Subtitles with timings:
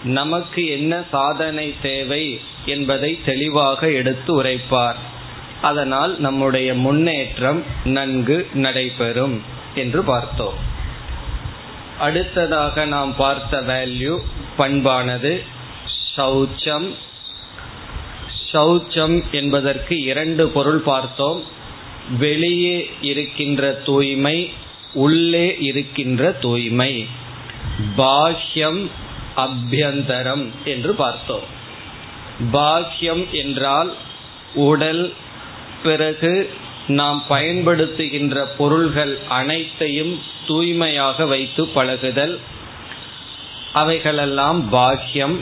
[0.04, 2.24] நமக்கு என்ன சாதனை தேவை
[2.66, 5.00] என்பதை தெளிவாக எடுத்து உரைப்பார்.
[5.62, 9.36] அதனால் நம்முடைய முன்னேற்றம் நன்கு நடைபெறும்
[9.74, 10.58] என்று பார்த்தோம்.
[12.00, 14.14] அடுத்ததாக நாம் பார்த்த வேல்யூ
[14.58, 15.32] பண்பானது
[16.16, 16.88] சௌச்சம்.
[18.52, 21.40] சௌச்சம் என்பதற்கு இரண்டு பொருள் பார்த்தோம்.
[22.18, 24.36] வெளியே இருக்கின்ற தூய்மை
[24.94, 26.92] உள்ளே இருக்கின்ற தூய்மை.
[27.96, 28.80] பாஹ்யம்
[29.36, 31.46] அபியந்தரம் என்று பார்த்தோம்.
[32.52, 33.92] பாஹ்யம் என்றால்
[34.54, 35.04] உடல்
[35.82, 36.34] பிறகு
[36.86, 40.14] நாம் பயன்படுத்துகின்ற பொருள்கள் அனைத்தையும்
[40.50, 42.34] தூய்மையாக வைத்து பழகுதல்.
[43.72, 45.36] அவைகளெல்லாம் பாக்கியம்.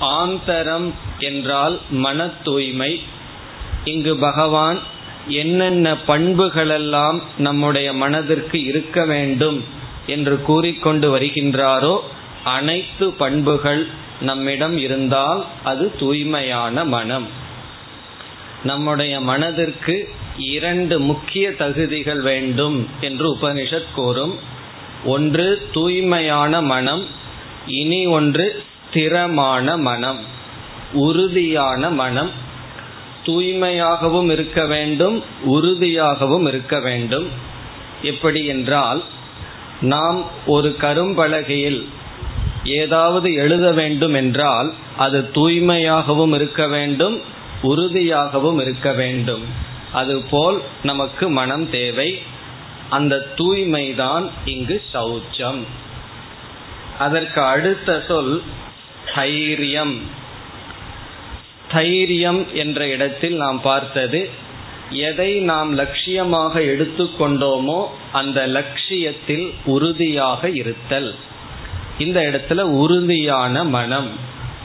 [0.00, 0.88] ஆந்தரம்
[1.18, 2.92] என்றால் மன தூய்மை.
[3.84, 4.78] இங்கு பகவான்
[5.26, 9.64] என்னென்ன பண்புகளெல்லாம் நம்முடைய மனதிற்கு இருக்க வேண்டும்
[10.06, 11.94] என்று கூறிக்கொண்டு வருகின்றாரோ
[12.44, 13.82] அனைத்து பண்புகள்
[14.20, 17.26] நம்மிடம் இருந்தால் அது தூய்மையான மனம்.
[18.64, 24.38] நம்முடைய மனதிற்கு இரண்டு முக்கிய தகுதிகள் வேண்டும் என்று உபனிஷத் கூறும்.
[25.04, 27.06] ஒன்று தூய்மையான மனம்.
[27.66, 30.20] இனி ஒன்று ஸ்திரமான மனம்.
[30.92, 32.30] உறுதியான மனம்.
[33.26, 37.28] தூய்மையாகவும் இருக்க வேண்டும் உறுதியாகவும் இருக்க வேண்டும்.
[38.02, 39.02] எப்படி என்றால்
[39.80, 41.84] நாம் ஒரு கரும்பலகையில்
[42.64, 47.22] ஏதாவது எழுத வேண்டும் என்றால் அது தூய்மையாகவும் இருக்க வேண்டும்
[47.62, 49.44] உறுதியாகவும் இருக்க வேண்டும்.
[49.92, 52.22] அதுபோல் நமக்கு மனம் தேவை.
[52.90, 55.62] அந்த தூய்மைதான் இங்கு சௌச்சம்.
[56.98, 58.42] அதற்கு அடுத்த சொல்
[59.14, 60.00] தைரியம்.
[61.72, 64.30] தைரியம் என்ற இடத்தில் நாம் பார்த்தது
[64.90, 71.14] எதை நாம் லட்சியமாக எடுத்துக்கொண்டோமோ அந்த லட்சியத்தில் உறுதியாக இருத்தல்.
[71.98, 74.10] இந்த இடத்துல உறுதியான மனம்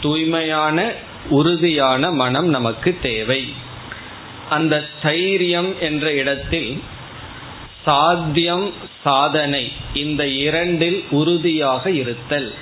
[0.01, 0.91] தூய்மையான
[1.29, 3.53] உறுதியான மனம் நமக்கு தேவை.
[4.49, 6.81] அந்த ஸ்தைரியம் என்ற இடத்தில்
[7.85, 8.71] சாத்தியம்
[9.03, 12.53] சாதனை இந்த இரண்டில் உறுதியாக இருத்தல்.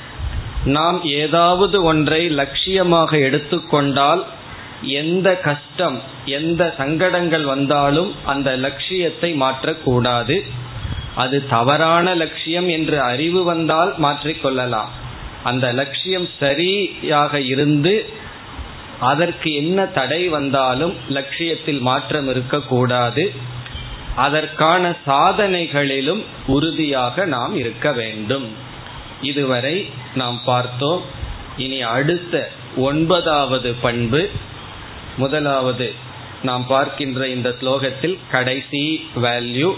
[0.65, 4.23] நாம் ஏதாவது ஒன்றை லட்சியமாக எடுத்துக்கொண்டால்
[4.81, 10.43] எந்த கஷ்டம் எந்த சங்கடங்கள் வந்தாலும் அந்த லட்சியத்தை மாற்றக்கூடாது.
[11.15, 14.91] அது தவறான லட்சியம் என்று அறிவு வந்தால் மாற்றிக்கொள்ளலாம்
[15.43, 18.23] அந்த லட்சியம் சரியாக இருந்து
[18.99, 23.33] அதற்கு என்ன தடை வந்தாலும் லட்சியத்தில் மாற்றம் இருக்கக்கூடாது.
[24.15, 28.51] அதற்கான சாதனைகளிலும் உறுதியாக நாம் இருக்க வேண்டும்.
[29.21, 31.01] இதுவரை நாம் பார்த்தோம்.
[31.57, 34.29] இனி அடுத்த ஒன்பதாவது பண்பு.
[35.17, 35.93] முதலாவது
[36.43, 39.73] நாம் பார்க்கின்ற இந்த ஸ்லோகத்தில் கடைசி வேல்யூ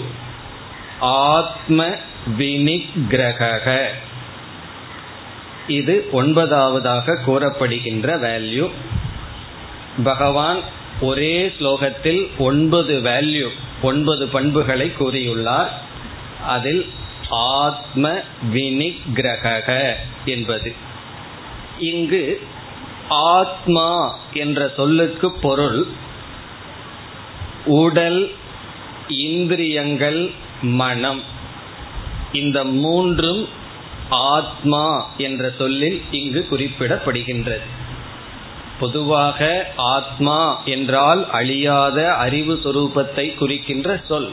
[0.99, 1.95] ஆத்ம
[2.37, 3.85] வினிகிரக
[5.67, 8.69] இது ஒன்பதாவதாக கூறப்படுகின்ற வேல்யூ
[10.03, 10.59] பகவான்
[11.01, 13.47] ஒரே ஸ்லோகத்தில் ஒன்பது வேல்யூ
[13.81, 15.67] ஒன்பது பண்புகளை கூறியுள்ளார்.
[16.45, 16.89] அதில்
[17.29, 18.19] ஆத்ம
[18.53, 19.93] வினிகிரக
[20.25, 20.73] என்பது.
[21.79, 22.41] இங்கு
[23.09, 25.85] ஆத்மா என்ற சொல்லுக்கு பொருள்
[27.65, 28.31] உடல்
[29.07, 30.31] இந்திரியங்கள்
[30.61, 31.21] மனம்.
[32.33, 33.56] இந்த மூன்றும்
[34.09, 37.61] ஆத்மா என்ற சொல்லில் இங்கு குறிப்பிடப்படுகின்றது.
[38.79, 44.29] பொதுவாக ஆத்மா என்றால் அழியாத அறிவு சுரூபத்தை குறிக்கின்ற சொல்.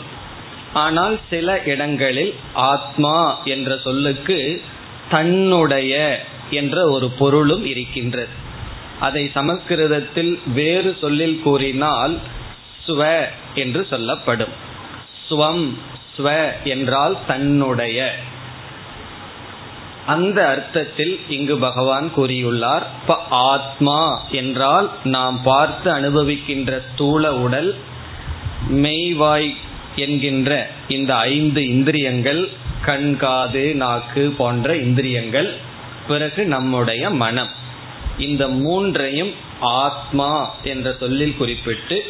[0.74, 4.62] ஆனால் சில இடங்களில் ஆத்மா என்ற சொல்லுக்கு
[5.10, 8.28] தன்னுடைய என்ற ஒரு பொருளும் இருக்கின்றது.
[9.00, 12.18] அதை சமஸ்கிருதத்தில் வேறு சொல்லில் கூறினால்
[12.86, 13.24] ஸ்வ
[13.54, 14.54] என்று சொல்லப்படும்.
[15.30, 15.74] ஸ்வம்
[16.18, 18.14] ஸ்வ என்றால் தன்னுடைய.
[20.06, 27.74] அந்த அர்த்தத்தில் இங்கு பகவான் கூறியுள்ளார் இப்ப ஆத்மா என்றால் நாம் பார்த்து அனுபவிக்கின்ற ஸ்தூல உடல்
[28.70, 29.54] மெய்வாய்
[29.96, 32.48] என்கின்ற இந்த ஐந்து இந்திரியங்கள்
[32.82, 35.54] கண் காது நாக்கு போன்ற இந்திரியங்கள்
[36.08, 37.48] பிறகு நம்முடைய மனம்.
[38.18, 42.04] இந்த மூன்றையும் ஆத்மா என்ற சொல்லில் குறிப்பிட்டு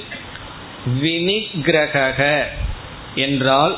[1.02, 2.42] வினிகிரக
[3.14, 3.76] என்றால்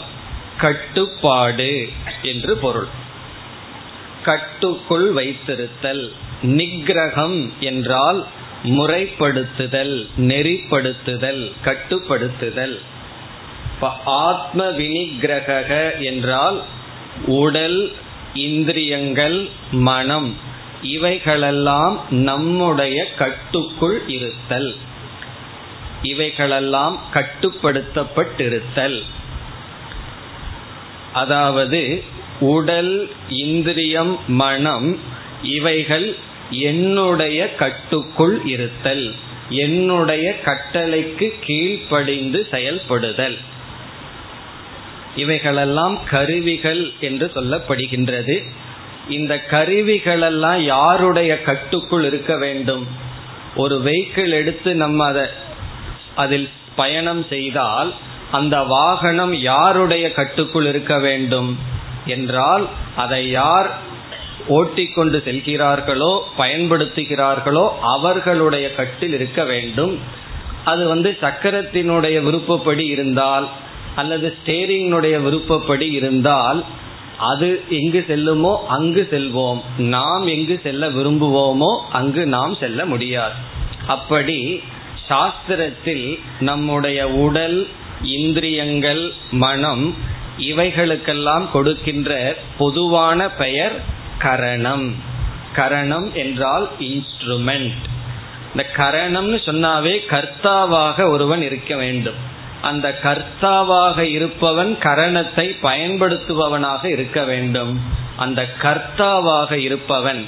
[0.58, 1.88] கட்டுப்பாடு
[2.22, 3.04] என்று பொருள்.
[4.26, 6.04] கட்டுக்குள் வைத்திருத்தல்
[6.56, 8.20] நிகிரகம் என்றால்
[8.76, 9.94] முறைப்படுத்துதல்
[10.28, 12.76] நெறிப்படுத்துதல் கட்டுப்படுத்துதல்.
[14.04, 15.70] ஆத்ம வினிகிரக
[16.00, 16.58] என்றால்
[17.40, 17.80] உடல்
[18.34, 19.38] இந்திரியங்கள்
[19.88, 20.30] மனம்.
[20.94, 21.94] இவைகளெல்லாம்
[22.26, 24.70] நம்முடைய கட்டுக்குள் இருத்தல்.
[26.02, 28.98] இவைகளெல்லாம் கட்டுப்படுத்தப்பட்டிருத்தல்.
[31.14, 31.82] அதாவது
[32.40, 34.98] உடல் இந்திரியம் மனம்
[35.42, 36.16] இவைகள்
[36.50, 39.14] என்னுடைய கட்டுக்குள் இருத்தல்
[39.50, 43.38] என்னுடைய கட்டளைக்கு கீழ்ப்படிந்து செயல்படுதல்.
[45.16, 48.44] இவைகளெல்லாம் கருவிகள் என்று சொல்லப்படுகின்றது.
[49.08, 52.86] இந்த கருவிகளெல்லாம் யாருடைய கட்டுக்குள் இருக்க வேண்டும்?
[53.56, 55.26] ஒரு வெஹிக்கிள் எடுத்து நம்ம அதை
[56.14, 57.94] அதில் பயணம் செய்தால்
[58.32, 61.58] அந்த வாகனம் யாருடைய கட்டுக்குள் இருக்க வேண்டும்?
[62.06, 62.64] என்றால்
[62.96, 63.68] அதை யார்
[64.48, 69.98] ஓட்டிக்கொண்டு செல்கிறார்களோ பயன்படுத்துகிறார்களோ அவர்களுடைய கட்டில் இருக்க வேண்டும்.
[70.64, 73.46] அது வந்து சக்கரத்தினுடைய விருப்பப்படி இருந்தால்
[73.96, 76.64] அல்லது ஸ்டேரிங்கினுடைய விருப்பப்படி இருந்தால்
[77.18, 79.60] அது எங்கு செல்லுமோ அங்கு செல்வோம்.
[79.76, 83.34] நாம் எங்கு செல்ல விரும்புவோமோ அங்கு நாம் செல்ல முடியாது.
[83.86, 84.62] அப்படி
[85.08, 87.66] சாஸ்திரத்தில் நம்முடைய உடல்
[88.02, 89.84] இந்திரியங்கள் மனம்
[90.38, 93.80] இவைகளுக்கெல்லாம் கொடுக்கின்ற பொதுவான பெயர்
[94.18, 94.94] கரணம்.
[95.54, 97.84] கரணம் என்றால் இன்ஸ்ட்ருமெண்ட்
[98.50, 102.14] இந்த கரணம்னு சொன்னாவே கர்த்தாவாக ஒருவன் இருக்க வேண்டும்.
[102.62, 107.80] அந்த கர்த்தாவாக இருப்பவன் கரணத்தை பயன்படுத்துபவனாக இருக்க வேண்டும்.
[108.16, 110.26] அந்த கர்த்தாவாக இருப்பவன்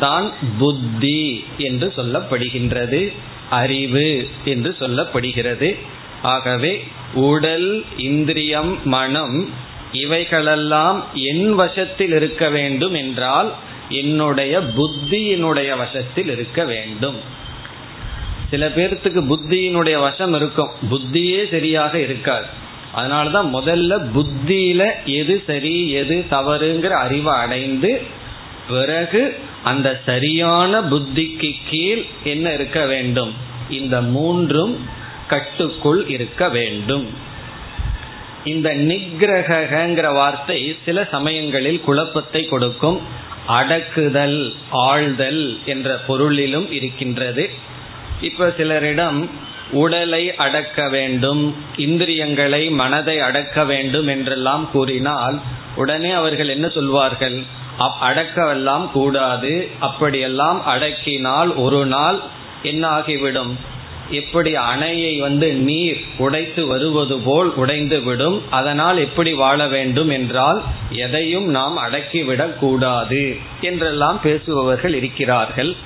[0.00, 3.12] தான் புத்தி என்று சொல்லப்படுகின்றது
[3.50, 5.76] அறிவு என்று சொல்லப்படுகிறது.
[6.22, 6.84] ஆகவே
[7.14, 9.48] உடல் இந்திரியம் மனம்
[9.92, 13.54] இவைகளெல்லாம் என் வசத்தில் இருக்க வேண்டும் என்றால்
[13.88, 17.16] என்னுடைய புத்தியினுடைய வசத்தில் இருக்க வேண்டும்.
[18.50, 20.68] சில பேர்த்துக்கு புத்தியினுடைய வசம் இருக்கும்.
[20.90, 22.46] புத்தியே சரியாக இருக்காது.
[22.96, 28.02] அதனாலதான் முதல்ல புத்தியில எது சரி எது தவறுங்கிற அறிவை அடைந்து
[28.68, 33.32] பிறகு அந்த சரியான புத்திக்கு கீழ் என்ன இருக்க வேண்டும்?
[33.70, 34.88] இந்த மூன்றும்
[35.28, 37.06] கட்டுக்குள் இருக்க வேண்டும்.
[38.44, 42.98] இந்த நிகிரகங்கிற வார்த்தை சில சமயங்களில் குழப்பத்தை கொடுக்கும்.
[43.48, 44.40] அடக்குதல்
[44.72, 47.44] ஆழ்தல் என்ற பொருளிலும் இருக்கின்றது.
[48.20, 49.20] இப்ப சிலரிடம்
[49.72, 51.42] உடலை அடக்க வேண்டும்
[51.76, 55.36] இந்திரியங்களை மனதை அடக்க வேண்டும் என்றெல்லாம் கூறினால்
[55.76, 57.38] உடனே அவர்கள் என்ன சொல்வார்கள்?
[58.08, 59.52] அடக்கவெல்லாம் கூடாது.
[59.80, 62.18] அப்படியெல்லாம் அடக்கினால் ஒரு நாள்
[62.62, 63.52] என்ன ஆகிவிடும்?
[64.10, 68.42] எப்படி அணையை வந்து நீர் உடைத்து வருவது போல் உடைந்து விடும்.
[68.50, 75.76] அதனால் எப்படி வாழ வேண்டும் என்றால் எதையும் நாம் அடக்கிவிடக் கூடாது என்றெல்லாம் பேசுபவர்கள் இருக்கிறார்கள்.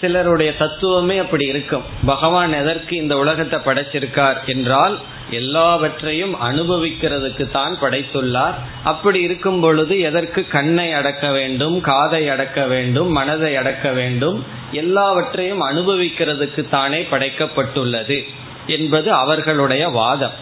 [0.00, 1.82] சிலருடைய தத்துவமே அப்படி இருக்கும்.
[2.06, 4.98] பகவான் எதற்கு இந்த உலகத்தை படைச்சிருக்கார் என்றால்
[5.30, 8.56] எல்லாவற்றையும் அனுபவிக்கிறதுக்கு தான் படைத்துள்ளார்.
[8.84, 16.68] அப்படி இருக்கும் பொழுது எதற்கு கண்ணை அடக்க வேண்டும் காதை அடக்க வேண்டும் மனதை அடக்க வேண்டும் எல்லாவற்றையும் அனுபவிக்கிறதுக்கு
[16.68, 18.18] தானே படைக்கப்பட்டுள்ளது
[18.66, 20.36] என்பது அவர்களுடைய வாதம்.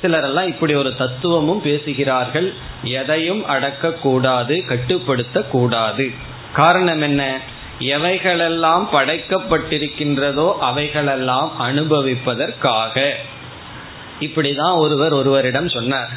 [0.00, 6.10] சிலரெல்லாம் இப்படி ஒரு தத்துவமும் பேசுகிறார்கள் எதையும் அடக்க கூடாது கட்டுப்படுத்த கூடாது
[6.52, 7.40] காரணம் என்ன?
[7.80, 13.10] எவைகளெல்லாம் படைக்கப்பட்டிருக்கின்றதோ அவைகளெல்லாம் அனுபவிப்பதற்காக.
[14.20, 16.08] இப்படிதான் ஒருவர் ஒருவரிடம் சொன்னார்.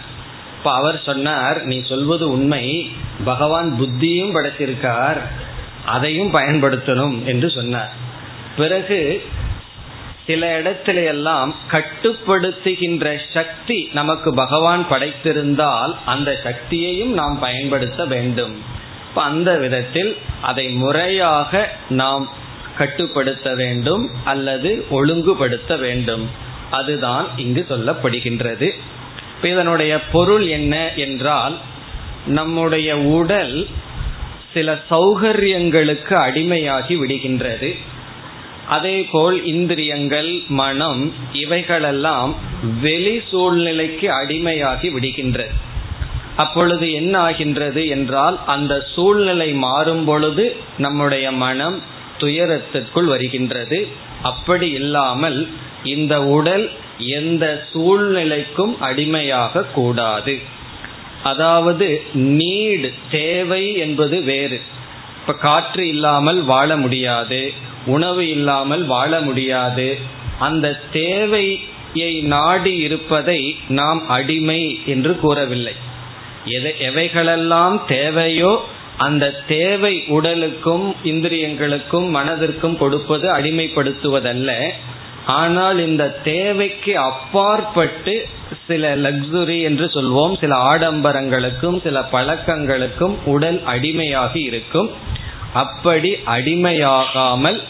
[0.57, 2.91] இப்ப அவர் சொன்னார் நீ சொல்வது உண்மை.
[3.25, 5.17] பகவான் புத்தியும் படைத்திருக்கார்.
[5.85, 7.91] அதையும் பயன்படுத்தணும் என்று சொன்னார்.
[8.57, 9.25] பிறகு
[10.27, 18.81] சில இடத்துல எல்லாம் கட்டுப்படுத்துகின்ற சக்தி நமக்கு பகவான் படைத்திருந்தால் அந்த சக்தியையும் நாம் பயன்படுத்த வேண்டும்.
[19.15, 22.29] அந்த விதத்தில் அதை முறையாக நாம்
[22.77, 26.29] கட்டுப்படுத்த வேண்டும் அல்லது ஒழுங்குபடுத்த வேண்டும்.
[26.71, 28.69] அதுதான் இங்கு சொல்லப்படுகின்றது.
[29.41, 31.57] இதனுடைய பொருள் என்ன என்றால்
[32.25, 33.67] நம்முடைய உடல்
[34.53, 37.75] சில சௌகரியங்களுக்கு அடிமையாகி விடுகின்றது.
[38.67, 42.35] அதேபோல் இந்திரியங்கள் மனம் இவைகளெல்லாம்
[42.81, 45.71] வெளி சூழ்நிலைக்கு அடிமையாகி விடுகின்றது.
[46.35, 51.81] அப்பொழுது என்ன ஆகின்றது என்றால் அந்த சூழ்நிலை மாறும் பொழுது நம்முடைய மனம்
[52.17, 53.87] துயரத்திற்குள் வருகின்றது.
[54.21, 55.47] அப்படி இல்லாமல்
[55.83, 60.39] இந்த உடல் எந்த சூழ்நிலைக்கும் அடிமையாக கூடாது.
[61.23, 64.61] அதாவது நீடு தேவை என்பது வேறு.
[65.19, 67.53] இப்ப காற்று இல்லாமல் வாழ முடியாது
[67.85, 69.97] உணவு இல்லாமல் வாழ முடியாது.
[70.39, 75.75] அந்த தேவையை நாடி இருப்பதை நாம் அடிமை என்று கூறவில்லை.
[76.45, 78.65] எதை எவைகளெல்லாம் தேவையோ
[78.97, 84.71] அந்த தேவை உடலுக்கும் இந்திரியங்களுக்கும் மனதிற்கும் கொடுப்பது அடிமைப்படுத்துவதல்ல.
[85.25, 88.27] ஆனால் இந்த தேவைக்கு அப்பாற்பட்டு
[88.67, 94.89] சில லக்ஸுரி என்று சொல்வோம் சில ஆடம்பரங்களுக்கும் சில பழக்கங்களுக்கும் உடல் அடிமையாகி இருக்கும்.
[95.53, 97.61] அப்படி அடிமையாகாமல்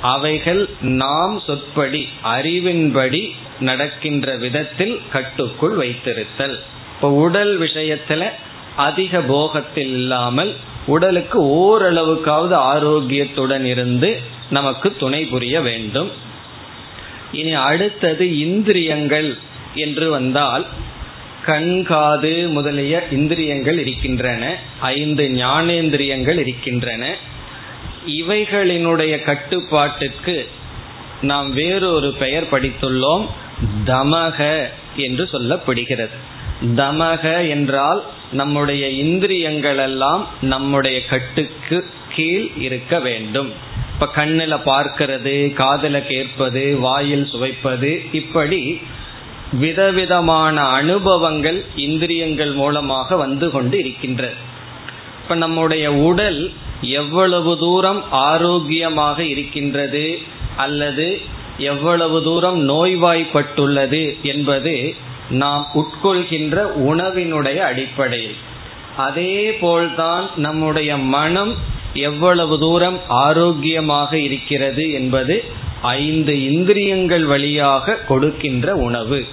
[0.00, 6.58] அவைகள் நாம் சொற்படி அறிவின்படி நடக்கின்ற விதத்தில் கட்டுக்குள் வைத்திருத்தல்.
[7.02, 8.30] இப்போ உடல் விஷயத்துல
[8.76, 10.56] அதிக போகத்தில் இல்லாமல்
[10.86, 16.10] உடலுக்கு ஓரளவுக்காவது ஆரோக்கியத்துடன் இருந்து நமக்கு துணை புரிய வேண்டும்.
[17.32, 19.38] இனி அடுத்தது இந்திரியங்கள்
[19.74, 20.66] என்று வந்தால்
[21.44, 24.56] கண் காது முதலிய இந்திரியங்கள் இருக்கின்றன.
[24.80, 27.14] ஐந்து ஞானேந்திரியங்கள் இருக்கின்றன.
[28.08, 30.48] இவைகளினுடைய கட்டுப்பாட்டுக்கு
[31.22, 33.26] நாம் வேறொரு பெயர் படித்துள்ளோம்.
[33.84, 36.16] தமக என்று சொல்லப்படுகிறது.
[36.62, 38.02] தமக என்றால்
[38.32, 43.52] நம்முடைய இந்திரியங்கள் எல்லாம் நம்முடைய கட்டுக்கு கீழ் இருக்க வேண்டும்.
[43.92, 48.80] இப்ப கண்ணில் பார்க்கிறது காதல கேட்பது வாயில் சுவைப்பது இப்படி
[49.52, 54.34] விதவிதமான அனுபவங்கள் இந்திரியங்கள் மூலமாக வந்து கொண்டு இருக்கின்றது
[55.22, 60.18] இப்ப நம்முடைய உடல் எவ்வளவு தூரம் ஆரோக்கியமாக இருக்கின்றது
[60.56, 61.20] அல்லது
[61.58, 64.94] எவ்வளவு தூரம் நோய்வாய்ப்பட்டுள்ளது என்பது
[65.32, 66.56] நாம் உட்கொள்கின்ற
[66.88, 68.36] உணவினுடைய அடிப்படையில்.
[68.96, 71.54] அதே போல்தான் நம்முடைய மனம்
[71.94, 75.44] எவ்வளவு தூரம் ஆரோக்கியமாக இருக்கிறது என்பது
[75.82, 79.26] ஐந்து இந்திரியங்கள் வழியாக கொடுக்கின்ற உணவு.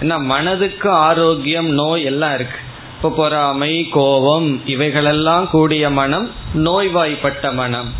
[0.00, 2.58] என்ன மனதுக்கு ஆரோக்கியம் நோய் எல்லாம் இருக்கு.
[2.96, 7.90] இப்போ பொறாமை கோபம் இவைகளெல்லாம் கூடிய மனம் நோய்வாய்ப்பட்ட மனம்.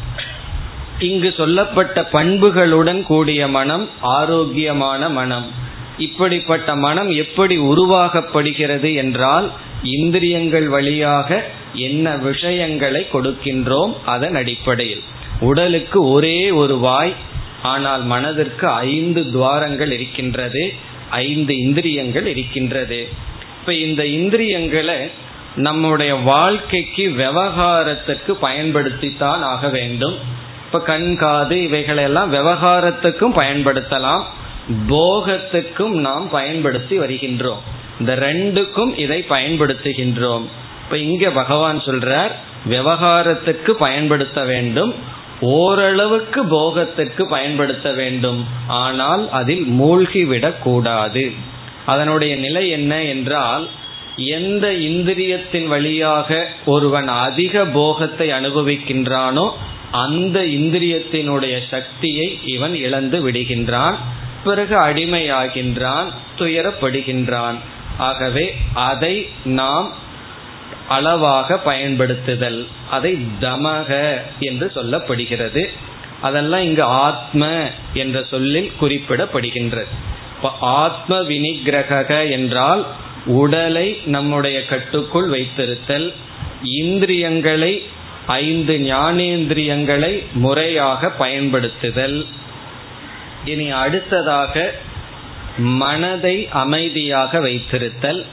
[0.98, 5.59] இங்கு சொல்லப்பட்ட பண்புகளுடன் கூடிய மனம் ஆரோக்கியமான மனம்.
[6.00, 9.48] இப்படிப்பட்ட மனம் எப்படி உருவாகப்படுகிறது என்றால்
[9.82, 11.38] இந்திரியங்கள் வழியாக
[11.74, 15.02] என்ன விஷயங்களை கொடுக்கின்றோம் அதன் அடிப்படையில்.
[15.40, 17.14] உடலுக்கு ஒரே ஒரு வாய்
[17.62, 20.62] ஆனால் மனதிற்கு ஐந்து துவாரங்கள் இருக்கின்றது
[21.10, 23.08] ஐந்து இந்திரியங்கள் இருக்கின்றது.
[23.60, 24.98] இப்ப இந்த இந்திரியங்களை
[25.56, 30.16] நம்முடைய வாழ்க்கைக்கு விவகாரத்துக்கு பயன்படுத்தித்தான் ஆக வேண்டும்.
[30.66, 34.22] இப்ப கண் காது இவைகளெல்லாம் விவகாரத்துக்கும் பயன்படுத்தலாம்.
[34.88, 37.62] போகத்துக்கும் நாம் பயன்படுத்தி வருகின்றோம்.
[38.00, 40.42] இந்த ரெண்டுக்கும் இதை பயன்படுத்துகின்றோம்.
[40.84, 42.30] இப்ப இங்க பகவான் சொல்றார்
[42.68, 44.94] விவகாரத்துக்கு பயன்படுத்த வேண்டும்
[45.40, 48.46] ஓரளவுக்கு போகத்துக்கு பயன்படுத்த வேண்டும்.
[48.68, 51.30] ஆனால் அதில் மூழ்கிவிடக் கூடாது.
[51.86, 53.68] அதனுடைய நிலை என்ன என்றால்
[54.16, 59.50] எந்த இந்திரியத்தின் வழியாக ஒருவன் அதிக போகத்தை அனுபவிக்கின்றானோ
[59.90, 63.94] அந்த இந்திரியத்தினுடைய சக்தியை இவன் இழந்து விடுகின்றான்.
[64.44, 67.58] பிறகு அடிமையாகின்றான் துயரப்படுகின்றான்.
[67.98, 69.92] ஆகவே அதை நாம்
[70.88, 75.70] அளவாக பயன்படுத்துதல் அதை தமக என்று சொல்லப்படுகிறது.
[76.20, 77.46] அதெல்லாம் இங்கு ஆத்ம
[77.94, 79.92] என்ற சொல்லில் குறிப்பிடப்படுகின்றது.
[80.36, 82.86] இப்ப ஆத்ம வினிகிரக என்றால்
[83.26, 86.14] உடலை நம்முடைய கட்டுக்குள் வைத்திருத்தல்
[86.62, 87.82] இந்திரியங்களை
[88.26, 92.26] ஐந்து ஞானேந்திரியங்களை முறையாக பயன்படுத்துதல்.
[93.44, 94.72] இனி அடுத்ததாக
[95.56, 98.24] மனதை அமைதியாக வைத்திருத்தல்.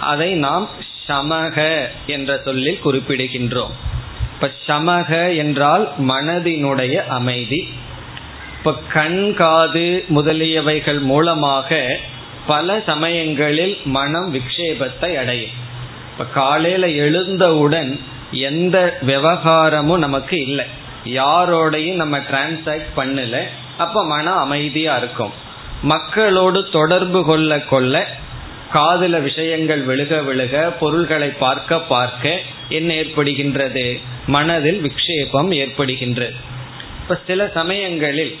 [0.00, 0.68] அதை நாம்
[1.08, 3.70] சமக என்ற சொல்லில் குறிப்பிடுகின்றோம்.
[4.34, 7.68] இப்ப சமக என்றால் மனதினுடைய அமைதி.
[8.58, 11.98] இப்ப கண் காது முதலியவைகள் மூலமாக
[12.46, 15.50] பல சமயங்களில் மனம் விக்ஷேபத்தை அடையும்.
[16.12, 18.00] இப்ப காலையில எழுந்தவுடன்
[18.30, 20.64] எந்த விவகாரமும் நமக்கு இல்லை.
[21.04, 23.44] யாரோடையும் நம்ம டிரான்சாக்ட் பண்ணல.
[23.78, 25.30] அப்ப மனம் அமைதியா இருக்கும்.
[25.82, 28.06] மக்களோடு தொடர்பு கொள்ள கொள்ள
[28.72, 34.00] காதல விஷயங்கள் விழுக விழுக பொருள்களை பார்க்க பார்க்க என்ன ஏற்படுகின்றது?
[34.26, 36.34] மனதில் விக்ஷேபம் ஏற்படுகின்றது.
[37.02, 38.38] இப்ப சில சமயங்களில்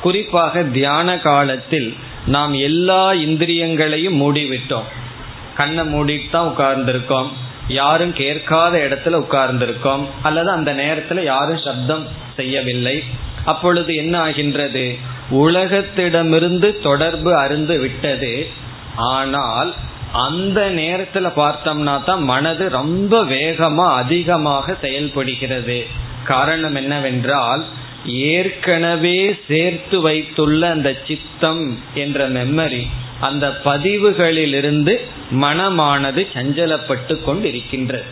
[0.00, 1.96] குறிப்பாக தியான காலத்தில்
[2.26, 4.88] நாம் எல்லா இந்திரியங்களையும் மூடிவிட்டோம்.
[5.54, 7.28] கண்ணை மூடிட்டு தான் உட்கார்ந்துருக்கோம்.
[7.68, 10.04] யாரும் கேட்காத இடத்துல உட்கார்ந்திருக்கோம்.
[10.22, 13.04] அல்லது அந்த நேரத்தில் யாரும் சப்தம் செய்யவில்லை.
[13.44, 14.84] அப்பொழுது என்ன ஆகின்றது
[15.30, 18.46] உலகத்திடமிருந்து தொடர்பு அருந்து விட்டது.
[18.96, 19.74] ஆனால்
[20.26, 25.86] அந்த நேரத்துல பார்த்தோம்னா தான் மனது ரொம்ப வேகமா அதிகமாக செயல்படுகிறது.
[26.24, 27.62] காரணம் என்னவென்றால்
[28.04, 29.18] ஏற்கனவே
[29.48, 32.84] சேர்த்து வைத்துள்ள அந்த சித்தம் என்ற மெமரி
[33.20, 34.94] அந்த பதிவுகளிலிருந்து
[35.30, 38.08] மனமானது சஞ்சலப்பட்டு கொண்டிருக்கின்றது.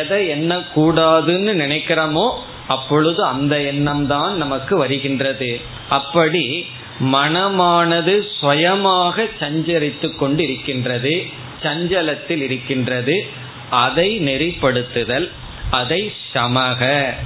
[0.00, 2.26] எதை என்ன கூடாதுன்னு நினைக்கிறோமோ
[2.68, 5.60] அப்பொழுது அந்த எண்ணம் தான் நமக்கு வருகின்றது.
[5.88, 6.66] அப்படி
[7.12, 11.22] மனமானது சுயமாக சஞ்சரித்து கொண்டு இருக்கின்றது
[11.62, 13.26] சஞ்சலத்தில் இருக்கின்றது.
[13.70, 15.30] அதை நெறிப்படுத்துதல்
[15.70, 16.80] அதை சமக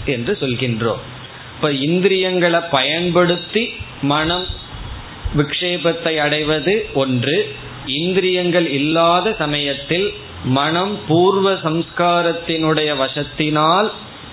[0.04, 1.02] என்று சொல்கின்றோம்.
[1.54, 4.46] இப்ப இந்திரியங்களை பயன்படுத்தி மனம்
[5.36, 7.56] விக்ஷேபத்தை அடைவது ஒன்று.
[7.86, 10.12] இந்திரியங்கள் இல்லாத சமயத்தில்
[10.44, 13.88] மனம் பூர்வ சம்ஸ்காரத்தினுடைய வசத்தினால்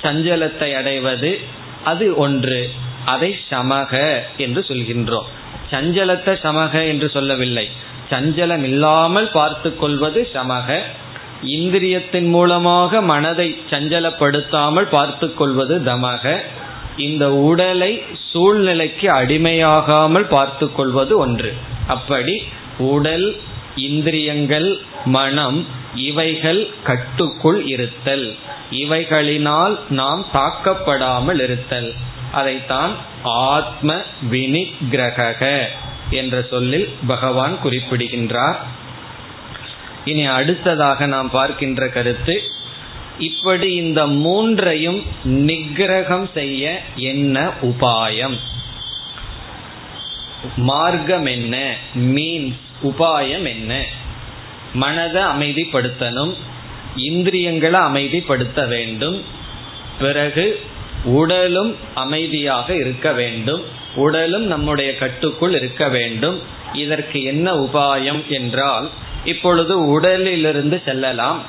[0.05, 1.39] சஞ்சலத்தை அடைவது
[1.83, 2.61] அது ஒன்று.
[3.05, 3.93] அதை சமக
[4.37, 5.27] என்று சொல்கின்றோம்.
[5.71, 7.65] சஞ்சலத்தை சமக என்று சொல்லவில்லை.
[8.09, 10.77] சஞ்சலம் இல்லாமல் பார்த்து கொள்வது சமக.
[11.41, 16.35] இந்திரியத்தின் மூலமாக மனதை சஞ்சலப்படுத்தாமல் பார்த்து கொள்வது தமக.
[16.97, 17.91] இந்த உடலை
[18.31, 21.53] சூழ்நிலைக்கு அடிமையாகாமல் பார்த்து கொள்வது ஒன்று.
[21.87, 22.35] அப்படி
[22.77, 23.27] உடல்
[23.75, 25.65] இந்திரியங்கள் மனம்
[25.95, 28.35] இவைகள் கட்டுக்குள் இருத்தல்.
[28.71, 31.93] இவைகளினால் நாம் தாக்கப்படாமல் இருத்தல்.
[32.31, 32.91] அதைத்தான்
[33.23, 35.63] ஆத்ம வினிகிரக
[36.09, 38.63] என்ற சொல்லில் பகவான் குறிப்பிடுகின்றார்.
[40.05, 42.43] இனி அடுத்ததாக நாம் பார்க்கின்ற கருத்து
[43.19, 48.37] இப்படி இந்த மூன்றையும் நிகிரகம் செய்ய என்ன உபாயம்?
[50.55, 51.75] மார்க்கம் என்ன?
[51.95, 53.83] மீன்ஸ் உபாயம் என்ன?
[54.73, 56.33] மனதை அமைதிப்படுத்தணும்
[56.95, 59.23] இந்திரியங்களை அமைதிப்படுத்த வேண்டும்
[59.99, 60.59] பிறகு
[61.03, 63.63] உடலும் அமைதியாக இருக்க வேண்டும்
[63.95, 66.41] உடலும் நம்முடைய கட்டுக்குள் இருக்க வேண்டும்
[66.73, 68.89] இதற்கு என்ன உபாயம் என்றால்
[69.25, 71.41] இப்பொழுது உடலிலிருந்து செல்லலாம்.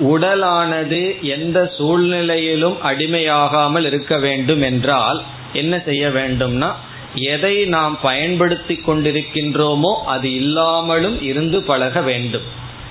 [0.00, 6.74] உடலானது எந்த சூழ்நிலையிலும் அடிமையாகாமல் இருக்க வேண்டும் என்றால் என்ன செய்ய வேண்டும்னா
[7.14, 12.42] எதை நாம் பயன்படுத்தி கொண்டிருக்கின்றோமோ அது இல்லாமலும் இருந்து பழக வேண்டும்.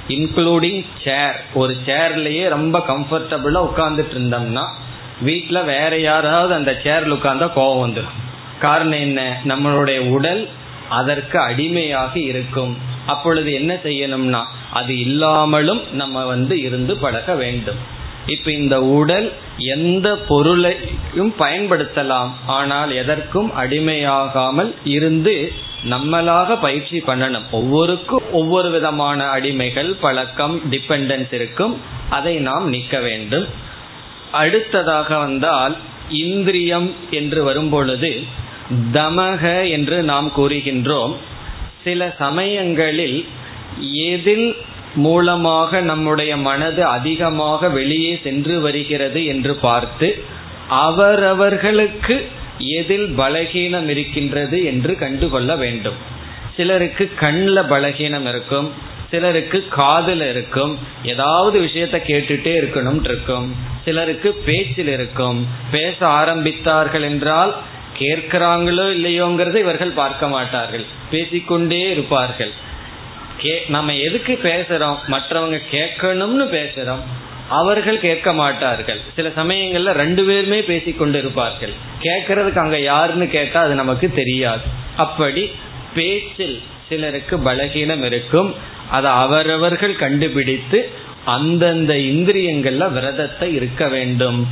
[0.08, 4.66] இன்க்ளூடிங் சேர் ஒரு சேர்லயே ரொம்ப கம்ஃபர்டபுளா உட்கார்ந்துட்டு இருந்தோம்னா
[5.22, 8.18] வீட்டில் வேற யாராவது அந்த சேர்ல உட்கார்ந்தா கோபம் வந்துடும்
[8.60, 9.42] காரணம் என்ன?
[9.46, 10.50] நம்மளுடைய உடல்
[10.90, 12.78] அதற்கு அடிமையாக இருக்கும்.
[13.06, 17.96] அப்பொழுது என்ன செய்யணும்னா அது இல்லாமலும் நம்ம வந்து இருந்து பழக வேண்டும்.
[18.28, 22.30] இப்ப இந்த உடல் எந்த பொருளையும் பயன்படுத்தலாம்.
[22.48, 25.52] ஆனால் எதற்கும் அடிமையாகாமல் இருந்து
[25.90, 27.48] நம்மளாக பயிற்சி பண்ணணும்.
[27.52, 31.78] ஒவ்வொருக்கும் ஒவ்வொரு விதமான அடிமைகள் பழக்கம் டிபெண்டன்ஸ் இருக்கும்.
[32.10, 33.48] அதை நாம் நீக்க வேண்டும்.
[34.32, 35.76] அடுத்ததாக வந்தால்
[36.10, 38.24] இந்திரியம் என்று வரும்பொழுது
[38.94, 41.16] தமக என்று நாம் கூறுகின்றோம்.
[41.84, 43.26] சில சமயங்களில்
[43.94, 44.56] எதில்
[45.06, 50.10] மூலமாக நம்முடைய மனது அதிகமாக வெளியே சென்று வருகிறது என்று பார்த்து
[50.84, 52.16] அவரவர்களுக்கு
[52.78, 55.98] எதில் பலகீனம் இருக்கின்றது என்று கண்டுகொள்ள வேண்டும்.
[56.58, 58.70] சிலருக்கு கண்ணில் பலகீனம் இருக்கும்
[59.12, 60.72] சிலருக்கு காதில் இருக்கும்
[61.12, 63.46] ஏதாவது விஷயத்த கேட்டுட்டே இருக்கணும் இருக்கும்
[63.86, 65.38] சிலருக்கு பேச்சில் இருக்கும்
[65.72, 67.54] பேச ஆரம்பித்தார்கள் என்றால்
[68.00, 72.52] கேட்கிறாங்களோ இல்லையோங்கிறத இவர்கள் பார்க்க மாட்டார்கள் பேசிக்கொண்டே இருப்பார்கள்.
[73.38, 74.98] கே நம்ம எதுக்கு பேசுறோம்?
[75.08, 77.04] மற்றவங்க கேட்கணும்னு பேசுறோம்.
[77.50, 79.00] அவர்கள் கேட்க மாட்டார்கள்.
[79.16, 84.62] சில சமயங்கள்ல ரெண்டு பேருமே பேசிக்கொண்டு இருப்பார்கள் கேட்கறதுக்கு அங்க யாருன்னு கேட்டா அது நமக்கு தெரியாது.
[84.98, 85.52] அப்படி
[85.96, 88.56] பேச்சில் சிலருக்கு பலகீனம் இருக்கும்.
[88.90, 90.90] அதை அவரவர்கள் கண்டுபிடித்து
[91.26, 94.48] அந்தந்த இந்திரியங்கள்ல விரதத்தை இருக்க வேண்டும்.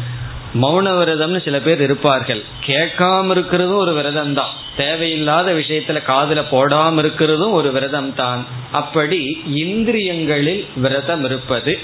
[0.62, 2.44] மௌன விரதம்னு சில பேர் இருப்பார்கள்.
[2.68, 10.66] கேட்காம இருக்கிறதும் ஒரு விரதம் தான் தேவையில்லாத விஷயத்துல காதுல போடாம இருக்கிறதும் ஒரு விரதம் தான் அப்படி இந்திரியங்களில்
[10.76, 11.80] விரதம் இருப்பது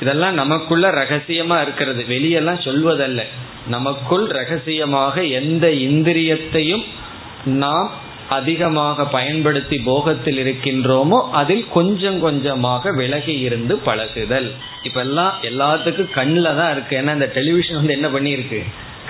[0.00, 2.04] இதெல்லாம் நமக்குள்ள ரகசியமா இருக்கிறது.
[2.08, 3.22] வெளியெல்லாம் சொல்வதல்ல.
[3.66, 6.84] நமக்குள் ரகசியமாக எந்த இந்திரியத்தையும்
[7.44, 7.90] நாம்
[8.38, 14.48] அதிகமாக பயன்படுத்தி போகத்தில் இருக்கின்றோமோ அதில் கொஞ்சம் கொஞ்சமாக விலகி இருந்து பழகுதல்.
[14.88, 16.94] இப்ப எல்லாம் எல்லாத்துக்கும் கண்ணில் தான் இருக்கு.
[17.00, 18.60] ஏன்னா இந்த டெலிவிஷன் வந்து என்ன பண்ணியிருக்கு?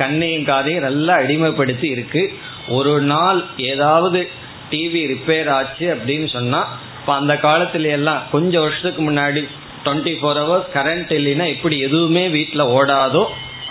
[0.03, 2.23] கண்ணையும் காதையும் நல்லா அடிமைப்படுத்தி இருக்கு.
[2.79, 3.41] ஒரு நாள்
[3.73, 4.21] ஏதாவது
[4.71, 6.63] டிவி ரிப்பேர் ஆச்சு அப்படின்னு சொன்னா
[7.01, 9.43] இப்போ அந்த காலத்துல எல்லாம் கொஞ்சம் வருஷத்துக்கு முன்னாடி
[9.85, 13.23] டுவெண்ட்டி ஃபோர் ஹவர்ஸ் கரண்ட் இல்லைன்னா இப்படி எதுவுமே வீட்டில் ஓடாதோ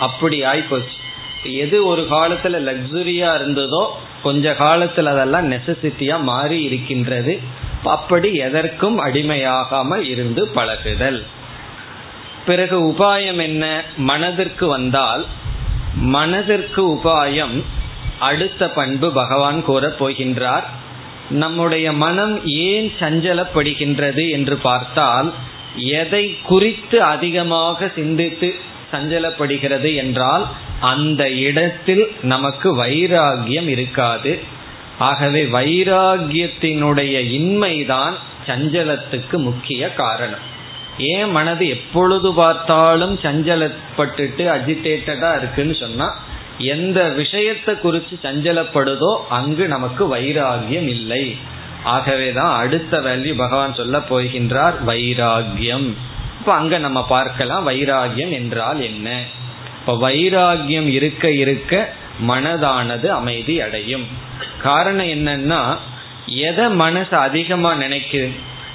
[0.06, 0.96] அப்படி ஆயிப்போச்சு.
[1.42, 3.86] எது ஒரு காலத்துல லக்ஸுரியா இருந்ததோ
[4.22, 7.38] கொஞ்ச காலத்துல அதெல்லாம் நெசசிட்டியா மாறி இருக்கின்றது.
[7.84, 11.24] அப்படி எதற்கும் அடிமையாகாமல் இருந்து பழகுதல்.
[12.46, 13.82] பிறகு உபாயம் என்ன?
[13.96, 15.24] மனதிற்கு வந்தால்
[15.94, 17.62] மனதிற்கு உபாயம்
[18.18, 20.62] அடுத்த பண்பு பகவான் கூறப் போகின்றார்.
[21.30, 25.32] நம்முடைய மனம் ஏன் சஞ்சலப்படுகின்றது என்று பார்த்தால்
[25.76, 28.54] எதை குறித்து அதிகமாக சிந்தித்து
[28.92, 30.46] சஞ்சலப்படுகிறது என்றால்
[30.80, 34.40] அந்த இடத்தில் நமக்கு வைராகியம் இருக்காது.
[34.98, 38.12] ஆகவே வைராகியத்தினுடைய இன்மைதான்
[38.46, 40.48] சஞ்சலத்துக்கு முக்கிய காரணம்.
[40.98, 46.16] ஏன் மனது எப்பொழுது பார்த்தாலும் சஞ்சலப்பட்டுட்டு அஜிடேட்டடா இருக்குன்னு சொன்னா
[46.58, 51.36] எந்த விஷயத்தை குறித்து சஞ்சலப்படுதோ அங்கு நமக்கு வைராகியம் இல்லை.
[51.84, 55.94] ஆகவேதான் அடுத்த வேல்யூ பகவான் சொல்ல போகின்றார் வைராகியம்.
[56.40, 59.22] இப்ப அங்க நம்ம பார்க்கலாம் வைராகியம் என்றால் என்ன?
[59.92, 61.92] வைராகியம் இருக்க இருக்க
[62.28, 64.06] மனதானது அமைதி அடையும்.
[64.62, 65.76] காரணம் என்னன்னா
[66.26, 68.30] எதை மனசு அதிகமா நினைக்குது?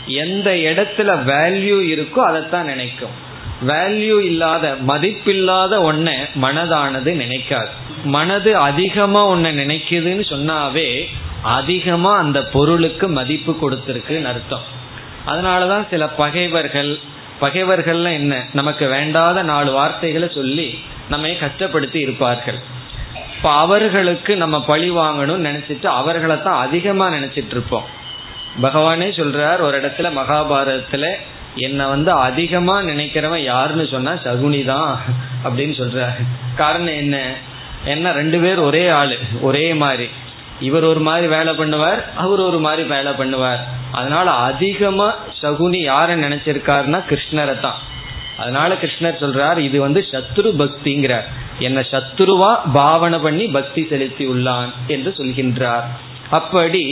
[0.05, 3.23] எந்த இடத்துல வேல்யூ இருக்கோ அதைத்தான் நினைக்கும்.
[3.67, 7.67] வேல்யூ இல்லாத மதிப்பில்லாத ஒன்ன மனதானது நினைக்காது.
[8.03, 11.05] மனது அதிகமா ஒன்ன நினைக்குதுன்னு சொன்னாவே
[11.41, 14.73] அதிகமா அந்த பொருளுக்கு மதிப்பு கொடுத்துருக்குன்னு அர்த்தம்.
[15.27, 16.99] அதனாலதான் சில பகைவர்கள்
[17.41, 22.59] பகைவர்கள்லாம் என்ன நமக்கு வேண்டாத நாலு வார்த்தைகளை சொல்லி நம்ம கஷ்டப்படுத்தி இருப்பார்கள்.
[23.35, 27.83] இப்ப அவர்களுக்கு நம்ம பழி வாங்கணும்னு நினைச்சிட்டு அவர்களை தான் அதிகமா நினைச்சிட்டு இருப்போம்.
[28.61, 31.15] பகவானே சொல்றார் ஒரு இடத்துல மகாபாரதத்துல
[31.55, 34.99] என்னை வந்து அதிகமா நினைக்கிறவன் யாருன்னு சொன்னா சகுனி தான்
[35.43, 36.21] அப்படின்னு சொல்றாரு.
[36.55, 37.33] காரணம் என்ன?
[37.85, 40.09] என்ன ரெண்டு பேர் ஒரே ஆளு ஒரே மாதிரி.
[40.59, 43.59] இவர் ஒரு மாதிரி வேலை பண்ணுவார் அவர் ஒரு மாதிரி வேலை பண்ணுவார்.
[43.91, 47.79] அதனால அதிகமா சகுனி யார நினைச்சிருக்காருன்னா கிருஷ்ணரை தான்.
[48.37, 51.27] அதனால கிருஷ்ணர் சொல்றார் இது வந்து சத்ரு பக்திங்கிறார்.
[51.59, 55.85] என்ன சத்ருவா பாவனை பண்ணி பக்தி செலுத்தி உள்ளான் என்று சொல்கின்றார்.
[56.29, 56.83] அப்படி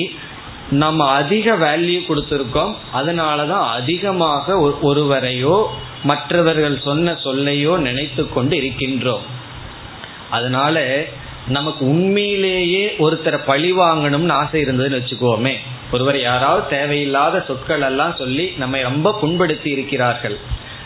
[0.70, 5.66] நம்ம அதிக வேல்யூ கொடுத்துருக்கோம் அதனாலதான் அதிகமாக ஒருவரையோ
[6.04, 9.26] மற்றவர்கள் சொன்ன சொல்லையோ நினைத்து கொண்டு இருக்கின்றோம்.
[10.30, 11.06] அதனால
[11.48, 15.56] நமக்கு உண்மையிலேயே ஒருத்தரை பழி வாங்கணும்னு ஆசை இருந்ததுன்னு வச்சுக்கோமே.
[15.92, 20.38] ஒருவர் யாராவது தேவையில்லாத சொற்கள் எல்லாம் சொல்லி நம்ம ரொம்ப புண்படுத்தி இருக்கிறார்கள்.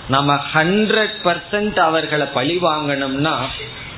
[0.09, 3.33] நம்ம ஹண்ட்ரட் பர்சன்ட் அவர்களை பழி வாங்கணும்னா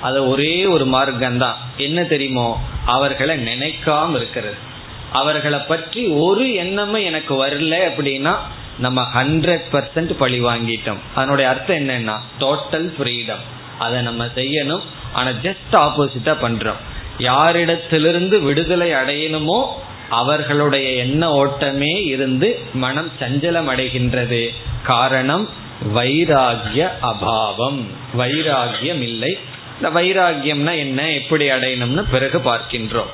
[0.02, 2.62] அது ஒரே ஒரு மார்க்கம் தான் என்ன தெரியுமோ?
[2.86, 4.56] அவர்களை நினைக்காம இருக்கிறது.
[5.12, 8.34] அவர்களை பற்றி ஒரு எண்ணமும் எனக்கு வரல அப்படின்னா
[8.78, 11.02] நம்ம ஹண்ட்ரட் பர்சன்ட் பழி வாங்கிட்டோம்.
[11.16, 13.44] அதனுடைய அர்த்தம் என்னன்னா டோட்டல் ஃப்ரீடம்
[13.80, 14.82] அதை நம்ம செய்யணும்.
[15.14, 16.82] ஆனா ஜஸ்ட் ஆப்போசிட்டா பண்றோம்.
[17.18, 19.66] யாரிடத்திலிருந்து விடுதலை அடையணுமோ
[20.10, 24.50] அவர்களுடைய எண்ண ஓட்டமே இருந்து மனம் சஞ்சலம் அடைகின்றது
[24.84, 25.50] காரணம்
[25.96, 27.82] வைராகிய அபாவம்.
[28.18, 29.38] வைராகியம் இல்லை
[29.76, 33.12] இந்த வைராகியம்னா என்ன எப்படி அடையணும்னு பிறகு பார்க்கின்றோம்.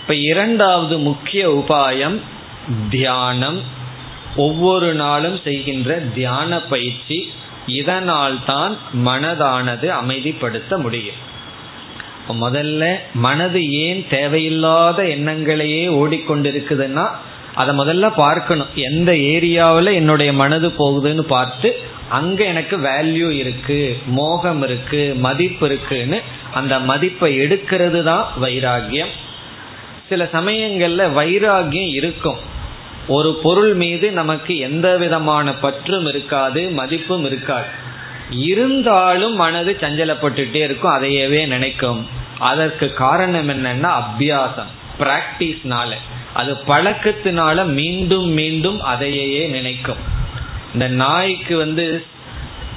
[0.00, 2.20] இப்ப இரண்டாவது முக்கிய உபாயம்
[2.90, 3.62] தியானம்.
[4.36, 7.32] ஒவ்வொரு நாளும் செய்கின்ற தியான பயிற்சி
[7.66, 11.28] இதனால் தான் மனதானது அமைதிப்படுத்த முடியும்.
[12.40, 17.10] முதல்ல மனது ஏன் தேவையில்லாத எண்ணங்களையே ஓடிக்கொண்டிருக்குதுன்னா
[17.54, 18.68] அதை முதல்ல பார்க்கணும்.
[18.74, 26.20] எந்த ஏரியாவில் என்னுடைய மனது போகுதுன்னு பார்த்து அங்க எனக்கு வேல்யூ இருக்கு மோகம் இருக்கு மதிப்பு இருக்குன்னு
[26.52, 29.12] அந்த மதிப்பை எடுக்கிறது தான் வைராகியம்
[30.08, 32.38] சில சமயங்கள்ல வைராகியம் இருக்கும்.
[33.08, 37.68] ஒரு பொருள் மீது நமக்கு எந்த விதமான பற்றும் இருக்காது மதிப்பும் இருக்காது.
[38.30, 42.06] இருந்தாலும் மனது சஞ்சலப்பட்டுட்டே இருக்கும் அதையவே நினைக்கும்.
[42.38, 45.94] அதற்கு காரணம் என்னன்னா அபியாசம் பிராக்டிஸ்னால
[46.34, 49.96] அது பழக்கத்தினால மீண்டும் மீண்டும் அதையே நினைக்கும்.
[50.72, 52.04] இந்த நாய்க்கு வந்து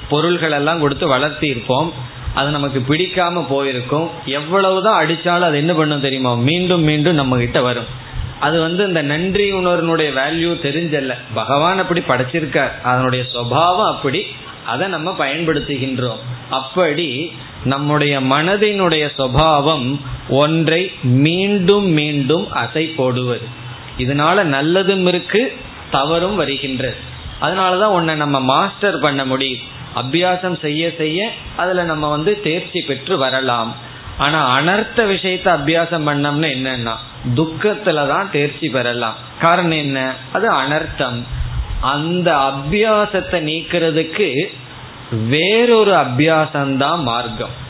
[0.08, 1.92] பொருள்கள் எல்லாம் கொடுத்து வளர்த்தி இருப்போம்
[2.34, 4.10] அது நமக்கு பிடிக்காம போயிருக்கும்.
[4.26, 6.34] எவ்வளவுதான் அடிச்சாலும் அது என்ன பண்ணும் தெரியுமா?
[6.34, 8.02] மீண்டும் மீண்டும் நம்ம கிட்ட வரும்.
[8.40, 11.14] அது வந்து இந்த நன்றி உணர்வனுடைய வேல்யூ தெரிஞ்சல்ல.
[11.34, 12.80] பகவான் அப்படி படைச்சிருக்கார்.
[12.82, 14.26] அதனுடைய சுவாவம் அப்படி.
[14.66, 16.18] அதை நம்ம பயன்படுத்துகின்றோம்.
[16.50, 17.32] அப்படி
[17.64, 23.48] நம்முடைய மனதினுடைய சுவாவம் ஒன்றை மீண்டும் மீண்டும் அசை போடுவது
[23.98, 25.56] இதனால நல்லதும் இருக்கு
[25.90, 26.96] தவறும் வருகின்றது.
[27.40, 29.58] அதனாலதான் உன்னை நம்ம மாஸ்டர் பண்ண முடியும்.
[29.96, 33.74] அபியாசம் செய்ய செய்ய அதுல நம்ம வந்து தேர்ச்சி பெற்று வரலாம்.
[34.18, 36.92] ஆனா அனர்த்த விஷயத்த அபியாசம் பண்ணோம்னா என்னன்னா
[37.34, 39.14] துக்கத்துல தான் தேர்ச்சி பெறலாம்.
[39.40, 40.14] காரணம் என்ன?
[40.32, 41.22] அது அனர்த்தம்.
[41.80, 44.44] அந்த அபியாசத்தை நீக்கிறதுக்கு
[45.10, 47.62] வேறொரு அபியாசம்தான் மார்க்கம்.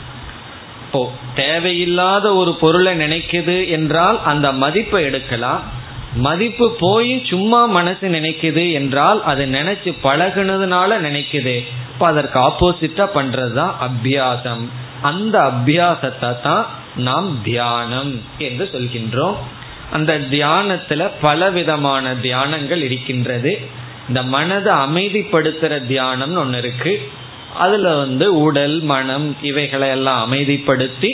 [0.85, 5.61] இப்போ தேவையில்லாத ஒரு பொருளை நினைக்குது என்றால் அந்த மதிப்பை எடுக்கலாம்.
[6.15, 11.63] மதிப்பு போய் சும்மா மனசு நினைக்குது என்றால் அது நினைச்சு பழகுனதுனால நினைக்குது.
[11.93, 14.63] இப்ப அதற்கு ஆப்போசிட்டா பண்றதுதான் அபியாசம்.
[15.01, 19.35] அந்த அபியாசத்தை தான் நாம் தியானம் என்று சொல்கின்றோம்.
[19.91, 23.67] அந்த தியானத்துல பல விதமான தியானங்கள் இருக்கின்றது.
[24.07, 27.09] இந்த மனதை அமைதிப்படுத்துற தியானம்னு ஒன்று இருக்கு.
[27.55, 31.11] அதுல வந்து உடல் மனம் இவைகளை எல்லாம் அமைதிப்படுத்தி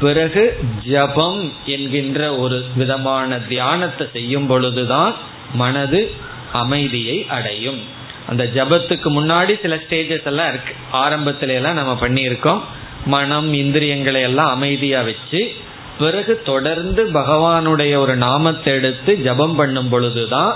[0.00, 5.14] பிறகு ஜபம் என்கின்ற ஒரு விதமான தியானத்தை செய்யும் பொழுதுதான்
[5.54, 6.10] மனது
[6.52, 7.80] அமைதியை அடையும்.
[8.28, 10.74] அந்த ஜபத்துக்கு முன்னாடி சில ஸ்டேஜஸ் எல்லாம் இருக்கு.
[10.92, 12.60] ஆரம்பத்தில எல்லாம் நம்ம பண்ணியிருக்கோம்.
[13.06, 15.52] மனம் இந்திரியங்களை எல்லாம் அமைதியா வச்சு
[15.98, 20.54] பிறகு தொடர்ந்து பகவானுடைய ஒரு நாமத்தை எடுத்து ஜபம் பண்ணும் பொழுதுதான்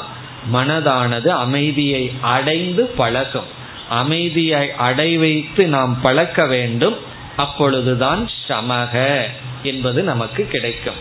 [0.52, 3.62] மனதானது அமைதியை அடைந்து பழகும்.
[3.94, 6.96] அமைதியை அடை வைத்து நாம் பழக்க வேண்டும்.
[7.36, 9.22] அப்பொழுதுதான் சமக
[9.62, 11.00] என்பது நமக்கு கிடைக்கும்.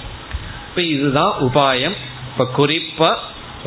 [0.69, 1.95] இப்ப இதுதான் உபாயம்.
[2.31, 3.11] இப்ப குறிப்பா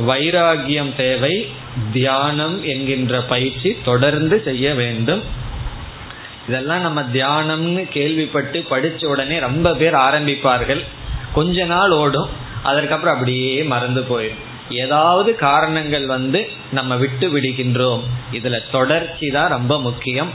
[0.09, 1.49] வைராகியம் தேவை
[1.93, 5.23] தியானம் என்கின்ற பயிற்சி தொடர்ந்து செய்ய வேண்டும்.
[6.49, 10.83] இதெல்லாம் நம்ம தியானம்னு கேள்விப்பட்டு படிச்ச உடனே ரொம்ப பேர் ஆரம்பிப்பார்கள்.
[11.33, 12.29] கொஞ்ச நாள் ஓடும்.
[12.62, 14.45] அதற்கப்புறம் அப்படியே மறந்து போயிடும்.
[14.70, 18.00] ஏதாவது காரணங்கள் வந்து நம்ம விட்டு விடுகின்றோம்.
[18.33, 20.31] இதுல தொடர்ச்சி தான் ரொம்ப முக்கியம்.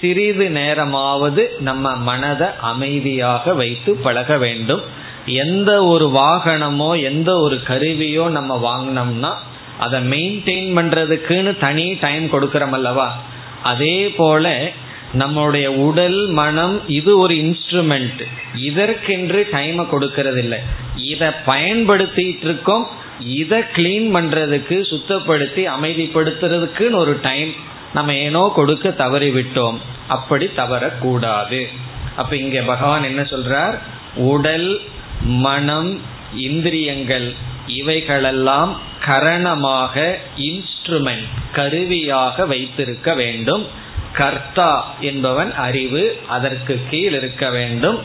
[0.00, 4.82] சிறிது நேரமாவது நம்ம மனதை அமைதியாக வைத்து பழக வேண்டும்.
[5.26, 9.34] எந்த ஒரு வாகனமோ எந்த ஒரு கருவியோ நம்ம வாங்கினோம்னா
[9.78, 13.16] அதை மெயின்டைன் பண்றதுக்குன்னு தனி டைம் கொடுக்கறோம் அல்லவா?
[13.62, 14.72] அதே போல
[15.18, 18.22] நம்மளுடைய உடல் மனம் இது ஒரு இன்ஸ்ட்ருமெண்ட்
[18.54, 20.58] இதற்கென்று டைமை கொடுக்கறது இல்லை
[20.94, 22.88] இதை பயன்படுத்திட்டு இருக்கோம்.
[23.24, 27.54] இதை கிளீன் பண்றதுக்கு சுத்தப்படுத்தி அமைதிப்படுத்துறதுக்குன்னு ஒரு டைம்
[27.94, 29.76] நம்ம ஏனோ கொடுக்க தவறி விட்டோம்
[30.08, 31.68] அப்படி தவறக்கூடாது.
[32.16, 33.78] அப்ப இங்க பகவான் என்ன சொல்றார்?
[34.16, 34.80] உடல்
[35.20, 36.00] மனம்
[36.36, 37.34] இந்திரியங்கள்
[37.66, 43.66] இவைகளெல்லாம் கரணமாக இன்ஸ்ட்ருமெண்ட் கருவியாக வைத்திருக்க வேண்டும்.
[44.12, 47.98] கர்த்தா என்பவன் அறிவு அதற்கு கீழ் இருக்க வேண்டும்.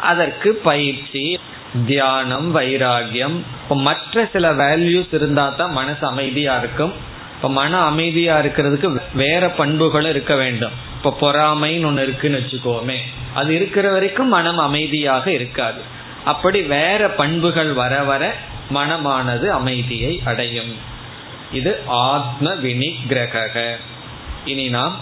[0.00, 1.38] அதற்கு பயிற்சி
[1.84, 3.36] தியானம் வைராகியம்.
[3.62, 6.92] இப்போ மற்ற சில வேல்யூஸ் இருந்தால் தான் மனசு அமைதியாக இருக்கும்.
[7.34, 10.70] இப்போ மன அமைதியாக இருக்கிறதுக்கு வேற பண்புகளும் இருக்க வேண்டும்.
[10.96, 12.98] இப்போ பொறாமைன்னு ஒன்று இருக்குன்னு வச்சுக்கோமே.
[13.34, 15.80] அது இருக்கிற வரைக்கும் மனம் அமைதியாக இருக்காது.
[16.24, 18.34] அப்படி வேற பண்புகள் வர வர
[18.74, 20.72] மனமானது அமைதியை அடையும்.
[21.52, 23.66] இது ஆத்ம வினிகிரக
[24.44, 24.96] இனி நாம்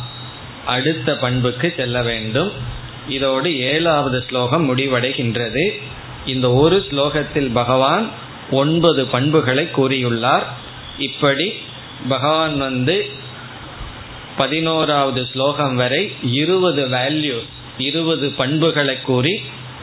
[0.67, 2.53] அடுத்த பண்புக்கு செல்ல வேண்டும்.
[3.09, 5.81] இதோடு ஏழாவது ஸ்லோகம் முடிவடைகின்றது.
[6.27, 8.07] இந்த ஒரு ஸ்லோகத்தில் பகவான்
[8.51, 10.47] ஒன்பது பண்புகளை கூறியுள்ளார்.
[10.99, 11.47] இப்படி
[12.09, 12.97] பகவான் வந்து
[14.37, 19.35] பதினோராவது ஸ்லோகம் வரை இருபது வேல்யூஸ் இருபது பண்புகளை கூறி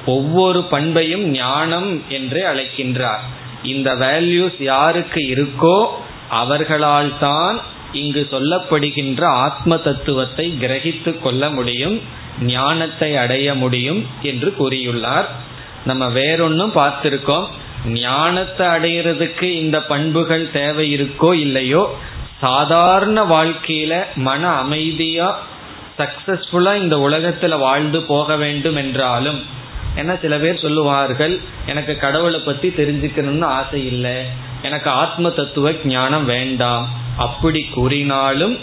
[0.06, 3.24] ஒவ்வொரு பண்பையும் ஞானம் என்று அழைக்கின்றார்.
[3.64, 5.78] இந்த வேல்யூஸ் யாருக்கு இருக்கோ
[6.30, 7.58] அவர்களால் தான்
[7.92, 11.98] இங்கு சொல்லப்படுகின்ற ஆத்ம தத்துவத்தை கிரகித்து கொள்ள முடியும்
[12.46, 15.28] ஞானத்தை அடைய முடியும் என்று கூறியுள்ளார்.
[15.86, 17.48] நம்ம வேறொன்னும் பார்த்திருக்கோம்.
[17.86, 21.84] ஞானத்தை அடையிறதுக்கு இந்த பண்புகள் தேவை இருக்கோ இல்லையோ
[22.40, 23.94] சாதாரண வாழ்க்கையில
[24.28, 25.30] மன அமைதியா
[25.98, 29.40] சக்சஸ்ஃபுல்லா இந்த உலகத்துல வாழ்ந்து போக வேண்டும் என்றாலும்
[29.96, 31.34] ஏன்னா சில பேர் சொல்லுவார்கள்
[31.66, 34.18] எனக்கு கடவுளை பத்தி தெரிஞ்சுக்கணும்னு ஆசை இல்லை.
[34.62, 36.86] எனக்கு ஆத்ம தத்துவ ஞானம் வேண்டாம்.
[37.18, 38.56] அப்படி கூறினாலும்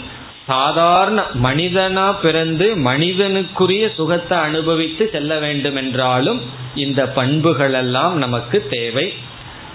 [0.49, 6.39] சாதாரண மனிதனா பிறந்து மனிதனுக்குரிய சுகத்தை அனுபவித்து செல்ல வேண்டும் என்றாலும்
[6.75, 9.13] இந்த பண்புகளெல்லாம் நமக்கு தேவை.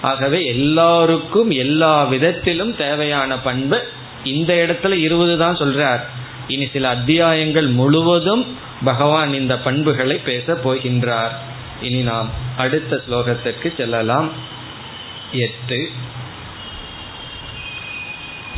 [0.03, 3.79] ஆகவே எல்லாருக்கும் எல்லா விதத்திலும் தேவையான பண்பு
[4.25, 6.03] இந்த இடத்துல இருபது தான் சொல்றார்.
[6.49, 8.45] இனி சில அத்தியாயங்கள் முழுவதும்
[8.85, 11.35] பகவான் இந்த பண்புகளை பேச போகின்றார்.
[11.83, 14.29] இனி நாம் அடுத்த ஸ்லோகத்திற்கு செல்லலாம்.
[15.33, 15.91] எட்டு.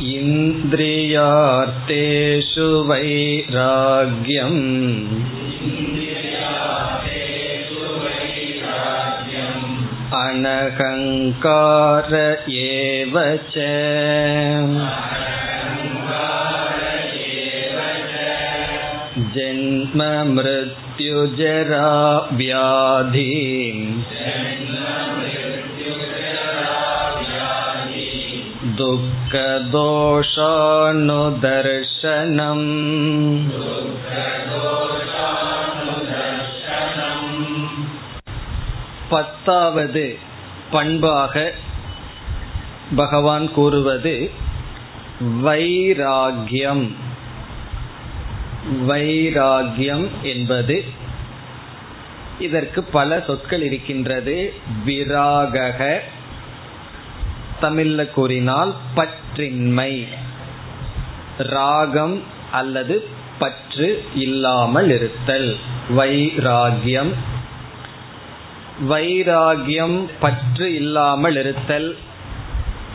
[0.00, 1.08] इन्द्रियार्थेषु
[2.88, 4.62] वैराग्यम्
[10.22, 12.14] अनहङ्कार
[12.62, 13.18] एव
[13.52, 13.68] च
[19.36, 20.02] जन्म
[31.32, 32.68] दुःखदोषानुदर्शनम्
[39.08, 40.04] பத்தாவது
[40.70, 41.34] பண்பாக
[42.96, 44.14] பகவான் கூறுவது
[45.44, 46.84] வைராகியம்
[48.86, 50.76] வைராகியம் என்பது
[52.38, 54.36] இதற்கு பல சொற்கள் இருக்கின்றது
[54.86, 55.80] விராகக
[57.61, 60.07] தமிழ்ல கூறினால் பற்றின்மை.
[61.37, 63.07] ராகம் அல்லது
[63.39, 65.55] பற்று இல்லாமல் இருத்தல்.
[65.89, 67.13] வைராகியம்.
[68.89, 71.97] வைராகியம் பற்று இல்லாமல் இருத்தல்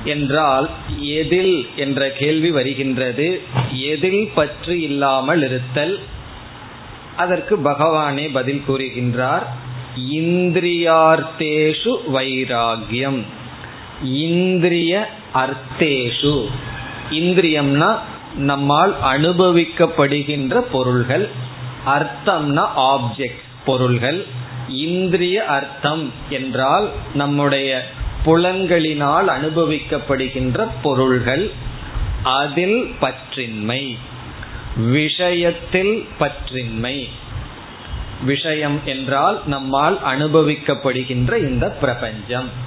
[0.05, 3.41] என்றால் எதில் என்ற கேள்வி வருகின்றது.
[3.73, 6.01] எதில் பற்று இல்லாமல் இருத்தல்?
[7.17, 9.43] அதற்கு பகவானே பதில் கூறுகின்றார்.
[10.11, 13.23] இந்திரியார்த்தேஷு வைராகியம்.
[14.03, 16.47] இந்திரிய அர்த்தேஷு.
[17.11, 17.99] இந்திரியம்னா
[18.37, 21.31] நம்மால் அனுபவிக்கப்படுகின்ற பொருள்கள்
[21.87, 24.27] அர்த்தம்னா ஆப்ஜெக்ட் பொருள்கள்.
[24.69, 27.91] இந்திரிய அர்த்தம் என்றால் நம்முடைய
[28.27, 31.51] புலன்களினால் அனுபவிக்கப்படுகின்ற பொருள்கள்
[32.23, 33.97] அதில் பற்றின்மை
[34.77, 37.09] விஷயத்தில் பற்றின்மை.
[38.25, 42.62] விஷயம் என்றால் நம்மால் அனுபவிக்கப்படுகின்ற இந்த பிரபஞ்சம்.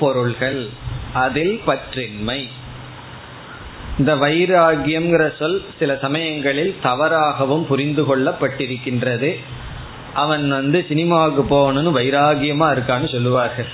[0.00, 0.68] பொருள்கள்
[1.12, 2.48] அதில் பற்றின்மை.
[3.98, 9.40] இந்த வைராகியம்ங்கிற சொல் சில சமயங்களில் தவறாகவும் புரிந்து கொள்ளப்பட்டிருக்கின்றது.
[10.14, 13.70] அவன் வந்து சினிமாவுக்கு போகணும்னு வைராகியமா இருக்கான்னு சொல்லுவார்கள்.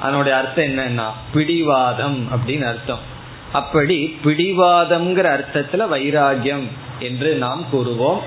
[0.00, 2.98] அதனுடைய அர்த்தம் என்னன்னா பிடிவாதம் அப்படின்னு அர்த்தம்.
[3.52, 6.66] அப்படி பிடிவாதம்ங்கிற அர்த்தத்துல வைராகியம்
[6.98, 8.20] என்று நாம் கூறுவோம்.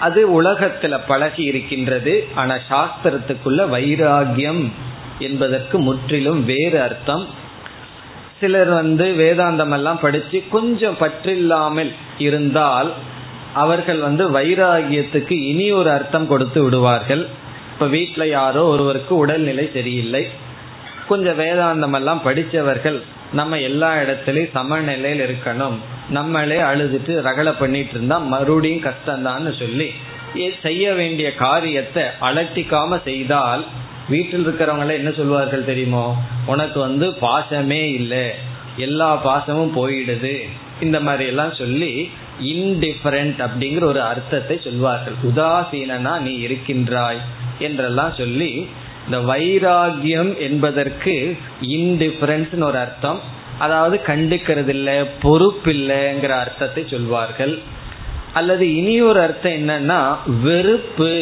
[0.00, 2.28] அது உலகத்துல பழகி இருக்கின்றது.
[2.34, 4.68] ஆனா சாஸ்திரத்துக்குள்ள வைராகியம்
[5.18, 7.26] என்பதற்கு முற்றிலும் வேறு அர்த்தம்.
[8.40, 12.90] சிலர் வந்து வேதாந்தம் எல்லாம் படித்து கொஞ்சம் பற்றில்லாமல் இருந்தால்
[13.54, 17.26] அவர்கள் வந்து வைராகியத்துக்கு இனி ஒரு அர்த்தம் கொடுத்து விடுவார்கள்.
[17.72, 20.22] இப்போ வீட்டில் யாரோ ஒருவருக்கு உடல்நிலை சரியில்லை.
[21.08, 22.98] கொஞ்சம் வேதாந்தம் எல்லாம் படித்தவர்கள்
[23.32, 25.76] நம்ம எல்லா இடத்துலையும் சமநிலையில் இருக்கணும்.
[26.10, 29.88] நம்மளே அழுதுட்டு ரகலை பண்ணிட்டு இருந்தா மறுபடியும் கஷ்டம்தான்னு சொல்லி
[30.62, 33.64] செய்ய வேண்டிய காரியத்தை அலட்டிக்காம செய்தால்
[34.08, 36.14] வீட்டில் இருக்கிறவங்கள என்ன சொல்வார்கள் தெரியுமோ?
[36.46, 38.26] உனக்கு வந்து பாசமே இல்லை.
[38.76, 40.36] எல்லா பாசமும் போயிடுது.
[40.80, 45.16] இந்த மாதிரி எல்லாம் சொல்லி இன்டிஃபரண்ட் அப்படிங்கிற ஒரு அர்த்தத்தை சொல்வார்கள்.
[45.22, 47.20] உதாசீனா நீ இருக்கின்றாய்
[47.58, 48.66] என்றெல்லாம் சொல்லி
[49.06, 53.20] இந்த வைராகியம் என்பதற்கு இன்டிஃபரன்ஸ் ஒரு அர்த்தம்.
[53.58, 57.58] அதாவது கண்டுக்கிறது இல்லை பொறுப்பில்லைங்கிற அர்த்தத்தை சொல்வார்கள்.
[58.38, 60.00] அல்லது இனி ஒரு அர்த்தம் என்னன்னா
[60.42, 61.12] வெறுப்பு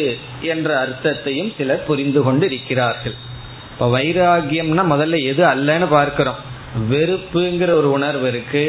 [0.41, 3.15] என்ற அர்த்தத்தையும் சிலர் புரிந்து கொண்டு இருக்கிறார்கள்
[3.71, 6.39] இப்ப வைராகியம்னா முதல்ல எது அல்லன்னு பார்க்கிறோம்.
[6.89, 8.65] வெறுப்புங்கிற ஒரு உணர்வு இருக்கு.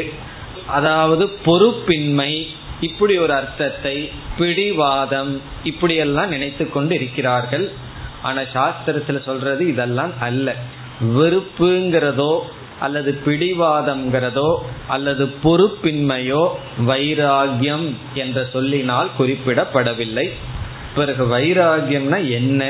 [0.67, 2.31] அதாவது பொறுப்பின்மை
[2.81, 3.95] இப்படி ஒரு அர்த்தத்தை
[4.37, 5.33] பிடிவாதம்
[5.63, 7.65] இப்படியெல்லாம் நினைத்து கொண்டு இருக்கிறார்கள்
[8.21, 10.47] ஆனா சாஸ்திரத்துல சொல்றது இதெல்லாம் அல்ல.
[11.17, 12.31] வெறுப்புங்கிறதோ
[12.79, 14.49] அல்லது பிடிவாதம்ங்கிறதோ
[14.87, 16.43] அல்லது பொறுப்பின்மையோ
[16.87, 20.27] வைராகியம் என்ற சொல்லினால் குறிப்பிடப்படவில்லை.
[20.95, 22.63] பிறகு வைராகியம்னா என்ன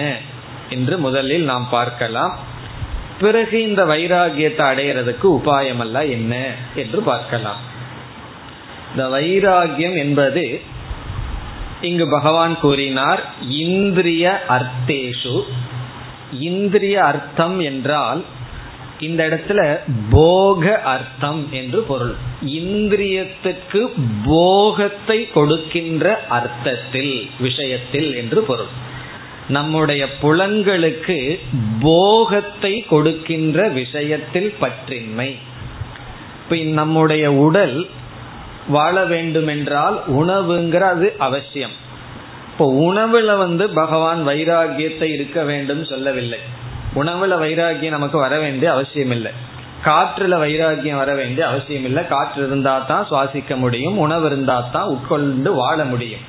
[0.70, 2.34] என்று முதலில் நாம் பார்க்கலாம்.
[3.20, 6.34] பிறகு இந்த வைராகியத்தை அடையிறதுக்கு உபாயம் அல்ல என்ன
[6.76, 7.62] என்று பார்க்கலாம்.
[8.92, 10.46] இந்த வைராகியம் என்பது
[11.82, 15.38] இங்கு பகவான் கூறினார் இந்திரிய அர்த்தேஷு.
[16.40, 18.22] இந்திரிய அர்த்தம் என்றால்
[19.00, 19.80] இந்த இடத்துல
[20.10, 22.16] போக அர்த்தம் என்று பொருள்.
[22.46, 23.92] இந்திரியத்துக்கு
[24.26, 28.86] போகத்தை கொடுக்கின்ற அர்த்தத்தில் விஷயத்தில் என்று பொருள்.
[29.48, 31.40] நம்முடைய புலன்களுக்கு
[31.80, 35.36] போகத்தை கொடுக்கின்ற விஷயத்தில் பற்றின்மை.
[36.44, 37.88] இப்ப நம்முடைய உடல்
[38.68, 41.72] வாழ வேண்டுமென்றால் உணவுங்கிறது அவசியம்.
[42.52, 46.40] இப்போ உணவுல வந்து பகவான் வைராகியத்தை இருக்க வேண்டும் சொல்லவில்லை.
[46.96, 49.32] உணவுல வைராகியம் நமக்கு வர வேண்டிய அவசியம் இல்லை
[49.86, 53.98] காற்றுல வைராகியம் வர வேண்டிய அவசியம் இல்லை காற்று இருந்தா தான் சுவாசிக்க முடியும்.
[53.98, 56.20] உணவு இருந்தா தான் உட்கொண்டு வாழ முடியும்.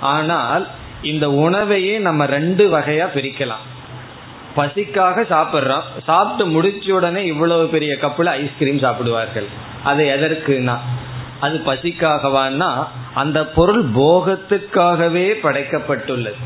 [0.00, 0.66] ஆனால்
[1.02, 3.64] இந்த உணவையே நம்ம ரெண்டு வகையா பிரிக்கலாம்.
[4.56, 5.82] பசிக்காக சாப்பிட்றோம்.
[6.04, 9.46] சாப்பிட்டு முடிச்ச உடனே இவ்வளவு பெரிய கப்புல ஐஸ்கிரீம் சாப்பிடுவார்கள்.
[9.84, 10.76] அது எதற்குனா
[11.40, 16.40] அது பசிக்காகவான்னா அந்த பொருள் போகத்துக்காகவே படைக்கப்பட்டுள்ளது.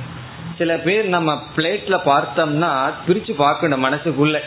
[0.62, 2.70] சில பேர் நம்ம பிளேட்ல பார்த்தோம்னா
[3.06, 4.38] பிரிச்சு பார்க்கணும் மனசுக்குள்ள.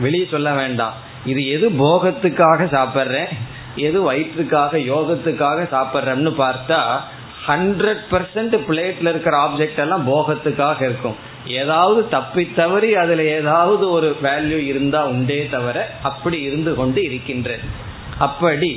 [0.00, 0.94] வெளியே சொல்ல வேண்டாம்.
[1.24, 3.32] இது எது போகத்துக்காக சாப்பிட்றேன்?
[3.86, 6.78] எது வயிற்றுக்காக யோகத்துக்காக சாப்பிட்றேன்னு பார்த்தா
[7.48, 11.18] ஹண்ட்ரட் பர்சன்ட் பிளேட்ல இருக்கிற ஆப்ஜெக்ட் எல்லாம் போகத்துக்காக இருக்கும்.
[11.60, 17.66] ஏதாவது தப்பி தவறி அதுல ஏதாவது ஒரு வேல்யூ இருந்தா உண்டே தவிர அப்படி இருந்து கொண்டு இருக்கின்றது
[18.26, 18.72] அப்படி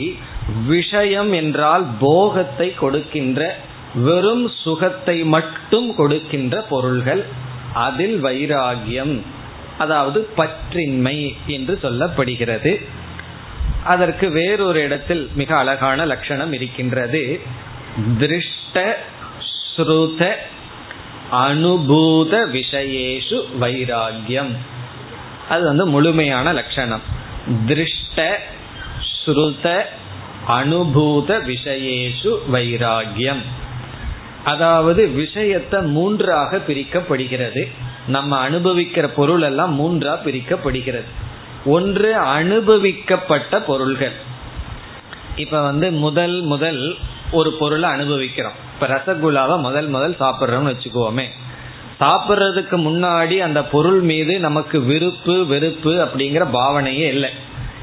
[0.67, 3.41] விஷயம் என்றால் போகத்தை கொடுக்கின்ற
[3.93, 7.25] வெறும் சுகத்தை மட்டும் கொடுக்கின்ற பொருள்கள்
[7.73, 9.21] அதில் வைராகியம்
[9.77, 12.85] அதாவது பற்றின்மை என்று சொல்லப்படுகிறது.
[13.83, 17.41] அதற்கு வேறொரு இடத்தில் மிக அழகான லட்சணம் இருக்கின்றது.
[18.17, 18.97] திருஷ்ட
[19.75, 20.35] ஸ்ருத
[21.31, 24.51] அனுபூத விஷயேஷு வைராகியம்.
[25.49, 27.01] அது வந்து முழுமையான லட்சணம்.
[27.65, 28.39] திருஷ்ட
[29.25, 29.83] ஸ்ருத
[30.47, 33.41] அனுபூத விஷயேஷு வைராகியம்.
[34.43, 37.71] அதாவது விஷயத்தை மூன்றாக பிரிக்கப்படுகிறது.
[38.07, 41.09] நம்ம அனுபவிக்கிற பொருள் எல்லாம் மூன்றா பிரிக்கப்படுகிறது.
[41.65, 44.11] ஒன்று அனுபவிக்கப்பட்ட பொருள்கள்.
[45.35, 46.95] இப்ப வந்து முதல் முதல்
[47.31, 48.51] ஒரு பொருளை அனுபவிக்கிறோம்.
[48.73, 51.25] இப்ப ரசகுல்லாவை முதல் முதல் சாப்பிட்றோம்னு வச்சுக்கோமே.
[51.99, 57.29] சாப்பிட்றதுக்கு முன்னாடி அந்த பொருள் மீது நமக்கு விருப்பு வெறுப்பு அப்படிங்கிற பாவனையே இல்லை.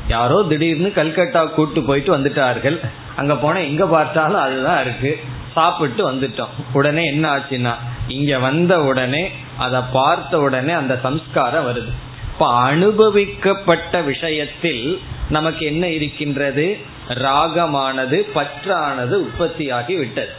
[0.08, 2.80] யாரோ திடீர்னு கல்கட்டா கூட்டு போயிட்டு வந்துட்டார்கள்.
[3.16, 5.20] அங்க போனா எங்க பார்த்தாலும் அதுதான் இருக்கு.
[5.58, 6.54] சாப்பிட்டு வந்துட்டோம்.
[6.72, 7.74] உடனே என்ன ஆச்சுன்னா
[8.08, 9.22] இங்க வந்த உடனே
[9.58, 11.92] அதை பார்த்த உடனே அந்த சம்ஸ்காரம் வருது.
[12.32, 14.82] இப்ப அனுபவிக்கப்பட்ட விஷயத்தில்
[15.28, 16.66] நமக்கு என்ன இருக்கின்றது?
[17.08, 20.32] ராகமானது பற்றானது உற்பத்தியாகி விட்டது.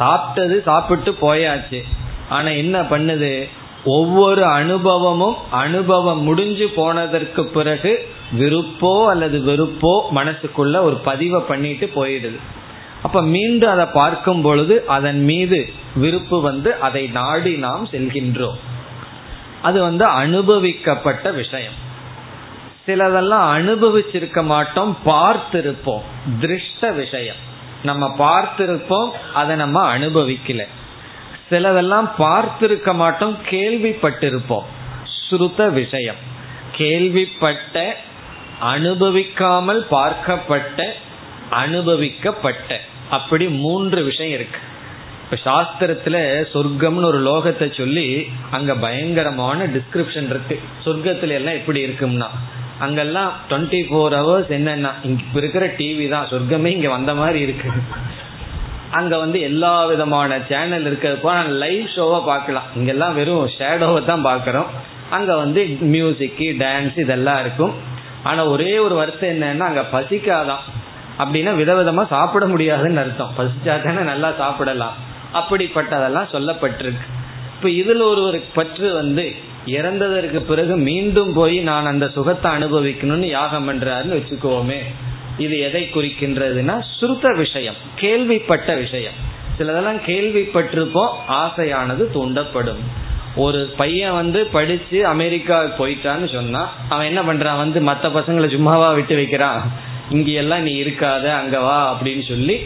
[0.00, 1.80] சாப்பிட்டது சாப்பிட்டு போயாச்சு.
[2.28, 3.48] ஆனா என்ன பண்ணுது?
[3.84, 7.92] ஒவ்வொரு அனுபவமும் அனுபவம் முடிஞ்சு போனதற்கு பிறகு
[8.38, 12.38] விருப்போ அல்லது வெறுப்போ மனசுக்குள்ள ஒரு பதிவை பண்ணிட்டு போயிடுது.
[13.02, 18.58] அப்ப மீண்டும் அதை பார்க்கும் பொழுது அதன் மீது விருப்பு வந்து அதை நாடி நாம் செல்கின்றோம்.
[19.62, 21.90] அது வந்து அனுபவிக்கப்பட்ட விஷயம்.
[22.86, 26.02] சிலதெல்லாம் அனுபவிச்சிருக்க மாட்டோம் பார்த்திருப்போம்.
[26.40, 27.36] திருஷ்ட விஷயம்.
[27.82, 30.66] நம்ம பார்த்திருப்போம் அதை நம்ம அனுபவிக்கல.
[31.50, 34.64] சிலதெல்லாம் பார்த்திருக்க மாட்டோம் கேள்விப்பட்டிருப்போம்.
[35.30, 36.14] ஸ்ருத விஷயம்.
[36.72, 37.96] கேள்விப்பட்ட
[38.62, 40.86] அனுபவிக்காமல் பார்க்கப்பட்ட
[41.50, 42.80] அனுபவிக்கப்பட்ட.
[43.16, 44.60] அப்படி மூன்று விஷயம் இருக்கு.
[45.24, 46.16] இப்ப சாஸ்திரத்துல
[46.52, 48.06] சொர்க்கம்னு ஒரு லோகத்தை சொல்லி
[48.50, 50.56] அங்க பயங்கரமான டிஸ்கிரிப்ஷன் இருக்கு.
[50.84, 52.28] சொர்க்கத்துல எல்லாம் எப்படி இருக்கும்னா
[52.78, 57.70] அங்கெல்லாம் டுவெண்ட்டி ஃபோர் ஹவர்ஸ் என்னன்னா இங்க இருக்கிற டிவி தான் சொர்க்கமே இங்க வந்த மாதிரி இருக்கு.
[58.90, 62.68] அங்க வந்து எல்லா விதமான சேனல் இருக்கிறப்போ லைவ் ஷோவை பார்க்கலாம்.
[62.76, 64.70] இங்கெல்லாம் வெறும் ஷேடோவை தான் பார்க்குறோம்.
[65.10, 65.60] அங்க வந்து
[65.94, 67.74] மியூசிக்கு டான்ஸ் இதெல்லாம் இருக்கும்.
[68.22, 70.64] ஆனா ஒரே ஒரு வருத்தம் என்னன்னா அங்க பசிக்காதான்.
[71.18, 73.32] அப்படின்னா விதவிதமா சாப்பிட முடியாதுன்னு அர்த்தம்.
[73.38, 74.94] பசிச்சா தானே நல்லா சாப்பிடலாம்.
[75.34, 77.06] அப்படிப்பட்டதெல்லாம் சொல்லப்பட்டிருக்கு.
[77.56, 79.32] இப்ப இதுல ஒரு பற்று வந்து
[79.66, 84.78] இறந்ததற்கு பிறகு மீண்டும் போய் நான் அந்த சுகத்தை அனுபவிக்கணும்னு யாகம் பண்றாருன்னு வச்சுக்கோமே.
[85.38, 89.12] இது எதை குறிக்கின்றதுன்னா சுருத்த விஷயம் கேள்விப்பட்ட விஷயம்.
[89.58, 92.82] சிலதெல்லாம் கேள்விப்பட்டிருப்போம் ஆசையானது தூண்டப்படும்.
[93.36, 97.56] ஒரு பையன் வந்து படிச்சு அமெரிக்கா போயிட்டான்னு சொன்னா அவன் என்ன பண்றான்?
[97.56, 99.90] வந்து மற்ற பசங்களை சும்மாவா விட்டு வைக்கிறான்?
[100.12, 102.60] இங்க எல்லாம் நீ இருக்காத அங்க வா அப்படின்னு சொல்லி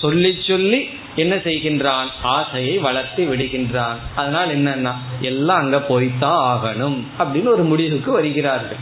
[0.00, 2.06] சொல்லி சொல்லி என்ன செய்கின்றான்?
[2.22, 3.96] ஆசையை வளர்த்து விடுகின்றான்.
[4.14, 8.76] அதனால் என்னன்னா எல்லாம் அங்க போய்தான் ஆகணும் அப்படின்னு ஒரு முடிவுக்கு வருகிறார்கள்.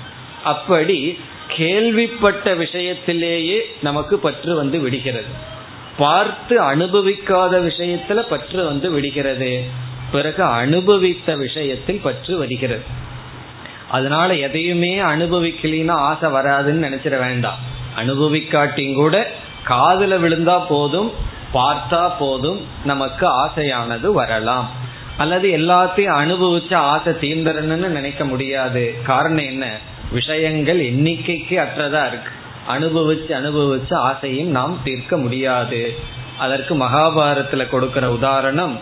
[0.44, 5.52] அப்படி கேள்விப்பட்ட விஷயத்திலேயே நமக்கு பற்று வந்து விடுகிறது.
[5.98, 9.62] பார்த்து அனுபவிக்காத விஷயத்துல பற்று வந்து விடுகிறது.
[10.12, 12.82] பிறகு அனுபவித்த விஷயத்தில் பற்று வருகிறது.
[13.90, 17.72] அதனால எதையுமே அனுபவிக்கலின்னா ஆசை வராதுன்னு நினைச்சிட வேண்டாம்.
[17.96, 19.30] அனுபவிக்காட்டியும் கூட
[19.68, 21.12] காதுல விழுந்தா போதும்
[21.54, 24.70] பார்த்தா போதும் நமக்கு ஆசையானது வரலாம்.
[25.16, 28.94] அல்லது எல்லாத்தையும் அனுபவிச்ச ஆசை தீர்ந்தரணும்னு நினைக்க முடியாது.
[29.02, 29.78] காரணம் என்ன?
[30.10, 32.32] விஷயங்கள் எண்ணிக்கைக்கு அற்றதா இருக்கு.
[32.68, 35.96] அனுபவிச்சு அனுபவிச்சு ஆசையும் நாம் தீர்க்க முடியாது.
[36.38, 38.78] அதற்கு மகாபாரத்துல கொடுக்கிற உதாரணம்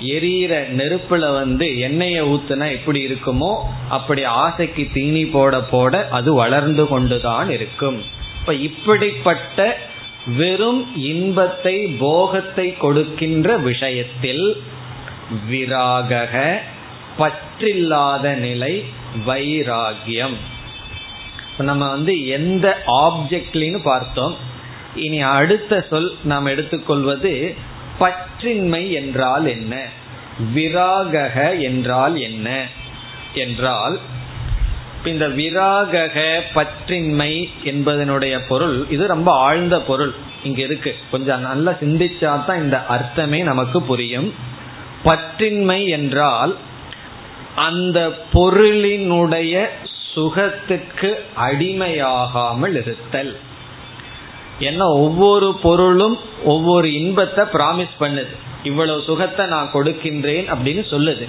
[0.00, 3.56] எரியிற நெருப்புல வந்து எண்ணெயை ஊத்துனா எப்படி இருக்குமோ
[3.88, 8.02] அப்படி ஆசைக்கு தீனி போட போட அது வளர்ந்து கொண்டுதான் இருக்கும்.
[8.46, 9.78] இப்ப இப்படிப்பட்ட
[10.26, 14.62] வெறும் இன்பத்தை போகத்தை கொடுக்கின்ற விஷயத்தில்
[15.50, 16.60] விராக
[17.18, 18.84] பற்றில்லாத நிலை
[19.26, 20.36] வைராகியம்.
[21.58, 24.36] நம்ம வந்து எந்த ஆப்ஜெக்ட்லின்னு பார்த்தோம்.
[24.94, 27.54] இனி அடுத்த சொல் நாம் எடுத்துக்கொள்வது
[28.00, 29.86] பற்றின்மை என்றால் என்ன?
[30.54, 32.66] விராகக என்றால் என்ன?
[33.34, 33.98] என்றால்
[35.12, 36.16] இந்த விராகக
[36.54, 37.32] பற்றின்மை
[37.70, 40.92] என்பதனுடைய பொருள் இது ரொம்ப ஆழ்ந்த பொருள் இங்க இருக்கு.
[41.10, 44.28] கொஞ்சம் நல்லா சிந்திச்சா தான் இந்த அர்த்தமே நமக்கு புரியும்.
[45.04, 46.54] பற்றின்மை என்றால்
[47.54, 47.98] அந்த
[48.32, 49.54] பொருளினுடைய
[50.14, 51.10] சுகத்துக்கு
[51.46, 53.32] அடிமையாகாமல் இருத்தல்.
[54.60, 58.34] ஏன்னா ஒவ்வொரு பொருளும் ஒவ்வொரு இன்பத்தை பிராமிஸ் பண்ணுது.
[58.62, 61.26] இவ்வளவு சுகத்தை நான் கொடுக்கின்றேன் அப்படின்னு சொல்லுது.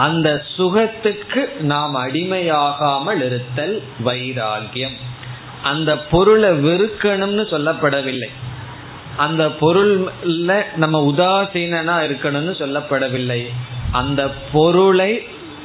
[0.00, 4.96] அந்த சுகத்துக்கு நாம் அடிமையாகாமல் இருத்தல் வைராகியம்
[5.62, 8.30] அந்த பொருளை வெறுக்கணும்னு சொல்லப்படவில்லை.
[9.16, 13.40] அந்த பொருள்ல நம்ம உதாசீனா இருக்கணும்னு சொல்லப்படவில்லை.
[13.92, 14.20] அந்த
[14.52, 15.12] பொருளை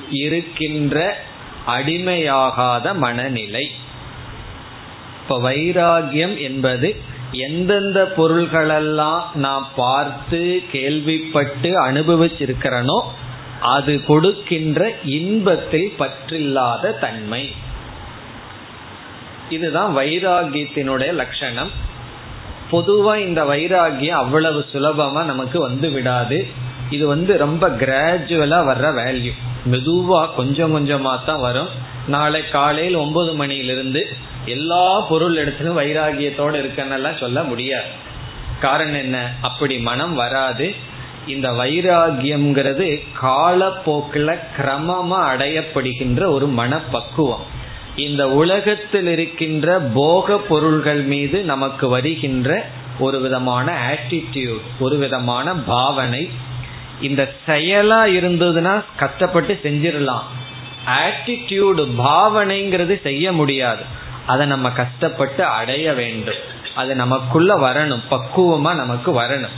[0.09, 0.97] இருக்கின்ற
[1.67, 3.65] அடிமையாகாத மனநிலை.
[5.21, 6.89] இப்ப வைராகியம் என்பது
[7.45, 12.99] எந்தெந்த பொருள்களெல்லாம் நான் பார்த்து கேள்விப்பட்டு அனுபவிச்சிருக்கிறனோ
[13.65, 17.53] அது கொடுக்கின்ற இன்பத்தில் பற்றில்லாத தன்மை.
[19.49, 21.71] இதுதான் வைராகியத்தினுடைய லட்சணம்.
[22.71, 26.47] பொதுவா இந்த வைராகியம் அவ்வளவு சுலபமா நமக்கு வந்து விடாது.
[26.89, 29.31] இது வந்து ரொம்ப கிராஜுவலா வர்ற வேல்யூ
[29.71, 31.67] மெதுவா கொஞ்சம் கொஞ்சமா தான் வரும்.
[32.07, 34.07] நாளை காலையில் ஒன்பது மணியிலிருந்து
[34.45, 37.87] எல்லா பொருள் எடுத்துலும் வைராகியத்தோட இருக்கன்னெல்லாம் சொல்ல முடியாது.
[38.59, 39.33] காரணம் என்ன?
[39.41, 40.93] அப்படி மனம் வராது.
[41.27, 47.43] இந்த வைராகியம்ங்கிறது காலப்போக்கில் கிரமமா அடையப்படுகின்ற ஒரு மனப்பக்குவம்.
[47.95, 52.65] இந்த உலகத்தில் இருக்கின்ற போக பொருள்கள் மீது நமக்கு வருகின்ற
[52.99, 56.29] ஒரு விதமான ஆட்டிடியூட் ஒரு விதமான பாவனை.
[57.01, 60.21] இந்த செயலா இருந்ததுன்னா கஷ்டப்பட்டு செஞ்சிடலாம்.
[60.85, 63.83] ஆட்டிடியூடு பாவனைங்கிறது செய்ய முடியாது.
[64.25, 66.53] அதை நம்ம கஷ்டப்பட்டு அடைய வேண்டும்.
[66.75, 68.01] அது நமக்குள்ள வரணும்.
[68.11, 69.55] பக்குவமா நமக்கு வரணும்.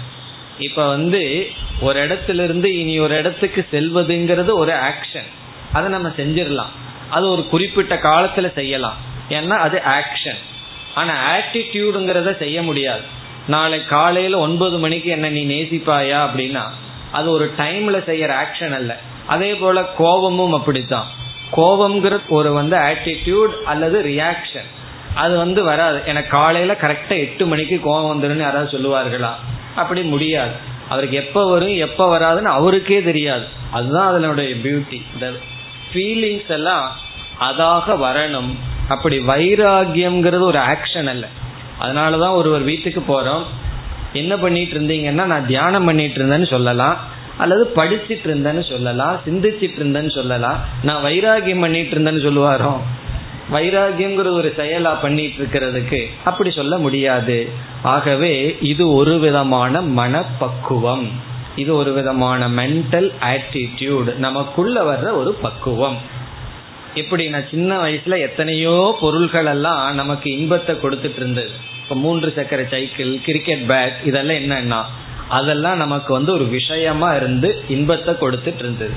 [0.60, 1.48] இப்ப வந்து
[1.82, 5.30] ஒரு இடத்துல இருந்து இனி ஒரு இடத்துக்கு செல்வதுங்கிறது ஒரு ஆக்ஷன்
[5.74, 6.74] அதை நம்ம செஞ்சிடலாம்.
[7.10, 8.98] அது ஒரு குறிப்பிட்ட காலத்துல செய்யலாம்.
[9.30, 10.42] ஏன்னா அது ஆக்ஷன்
[10.96, 13.02] ஆனா ஆட்டிடியூடுங்கிறத செய்ய முடியாது.
[13.48, 16.64] நாளை காலையில ஒன்பது மணிக்கு என்ன நீ நேசிப்பாயா அப்படின்னா
[17.12, 19.00] அது ஒரு டைம்ல செய்யற ஆக்ஷன் அல்ல.
[19.28, 21.08] அதே போல கோபமும் அப்படித்தான்.
[21.58, 24.68] கோபம்ங்கிறது ஒரு வந்து ஆட்டிடியூட் அல்லது ரியாக்ஷன்
[25.16, 26.02] அது வந்து வராது.
[26.06, 29.32] எனக்கு காலையில கரெக்டா எட்டு மணிக்கு கோபம் வந்துடும் யாராவது சொல்லுவார்களா?
[29.78, 30.52] அப்படி முடியாது.
[30.90, 33.46] அவருக்கு எப்போ வரும் எப்போ வராதுன்னு அவருக்கே தெரியாது.
[33.72, 35.28] அதுதான் அதனுடைய பியூட்டி இந்த
[35.94, 36.86] ஃபீலிங்ஸ் எல்லாம்
[37.42, 38.52] அதாக வரணும்.
[38.90, 41.28] அப்படி வைராகியம்ங்கிறது ஒரு ஆக்ஷன் அல்ல.
[41.80, 43.46] அதனால தான் ஒருவர் வீட்டுக்கு போகிறோம்
[44.14, 46.98] என்ன பண்ணிட்டு இருந்தீங்கன்னா நான் தியானம் பண்ணிட்டு இருந்தேன்னு சொல்லலாம்.
[47.38, 49.20] அல்லது படிச்சிட்டு இருந்தேன்னு சொல்லலாம்.
[49.26, 50.60] சிந்திச்சிட்டு இருந்தேன்னு சொல்லலாம்.
[50.84, 52.74] நான் வைராகியம் பண்ணிட்டு இருந்தேன்னு சொல்லுவாரோ?
[53.54, 57.50] வைராகியங்கிற ஒரு செயலா பண்ணிட்டு இருக்கிறதுக்கு அப்படி சொல்ல முடியாது.
[57.94, 58.34] ஆகவே
[58.72, 61.08] இது ஒரு விதமான மனப்பக்குவம்.
[61.62, 65.98] இது ஒரு விதமான மென்டல் ஆட்டிடியூட் நமக்குள்ள வர்ற ஒரு பக்குவம்.
[67.02, 71.52] இப்படி நான் சின்ன வயசுல எத்தனையோ பொருள்கள் எல்லாம் நமக்கு இன்பத்தை கொடுத்துட்டு இருந்தது.
[71.82, 74.80] இப்போ மூன்று சக்கர சைக்கிள் கிரிக்கெட் பேட் இதெல்லாம் என்னன்னா
[75.38, 78.96] அதெல்லாம் நமக்கு வந்து ஒரு விஷயமா இருந்து இன்பத்தை கொடுத்துட்டு இருந்தது.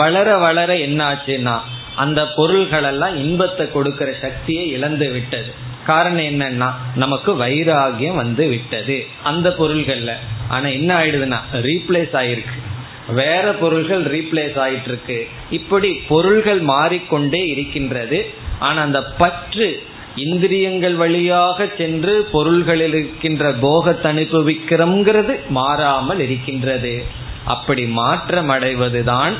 [0.00, 1.56] வளர வளர என்ன ஆச்சுன்னா
[2.02, 5.50] அந்த பொருள்கள் எல்லாம் இன்பத்தை கொடுக்கிற சக்தியை இழந்து விட்டது.
[5.86, 9.06] காரணம் என்னன்னா நமக்கு வைராகியம் வந்து விட்டது.
[9.22, 10.12] அந்த பொருள்கள்ல.
[10.48, 12.60] ஆனா என்ன ஆயிடுதுன்னா ரீப்ளேஸ் ஆயிருக்கு.
[13.08, 18.30] வேற பொருள்கள் ரீப்ளேஸ் ஆயிட்டு இருக்கு இப்படி பொருள்கள் மாறிக்கொண்டே இருக்கின்றது.
[18.58, 19.82] ஆனா அந்த பற்று
[20.16, 27.04] இந்திரியங்கள் வழியாக சென்று பொருள்களில் இருக்கின்ற போகத்தை அனுபவிக்கிறோங்கிறது மாறாமல் இருக்கின்றது.
[27.44, 29.32] அப்படி மாற்றம் அடைவதுதான்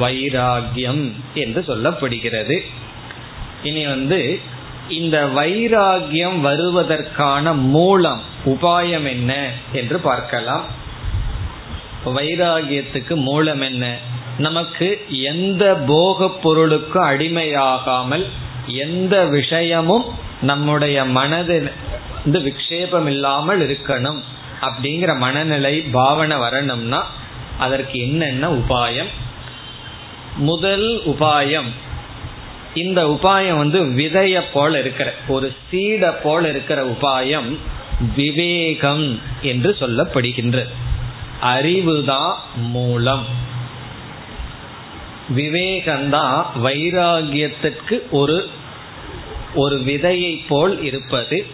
[0.00, 2.58] வைராகியம் என்று சொல்லப்படுகிறது.
[3.62, 4.40] இனி வந்து
[4.88, 10.64] இந்த வைராகியம் வருவதற்கான மூலம் உபாயம் என்ன என்று பார்க்கலாம்.
[12.04, 13.96] வைராகியத்துக்கு மூலம் என்ன?
[14.38, 18.26] நமக்கு எந்த போக பொருளுக்கும் அடிமையாகாமல்
[18.66, 20.04] எந்த விஷயமும்
[20.40, 21.72] நம்முடைய மனது
[22.24, 24.22] வந்து விக்ஷேபம் இல்லாமல் இருக்கணும்
[24.60, 27.06] அப்படிங்கிற மனநிலை பாவனை வரணும்னா
[27.58, 29.08] அதற்கு என்னென்ன உபாயம்?
[30.36, 31.68] முதல் உபாயம்
[32.78, 37.56] இந்த உபாயம் வந்து விதைய போல இருக்கிற ஒரு சீட போல இருக்கிற உபாயம்
[38.16, 40.72] விவேகம் என்று சொல்லப்படுகின்றது
[41.42, 43.26] அறிவுதான் மூலம்.
[45.36, 48.48] விவேகம்தான் வைராகியத்திற்கு ஒரு
[49.54, 51.46] ஒரு விதையை போல் இருப்பது.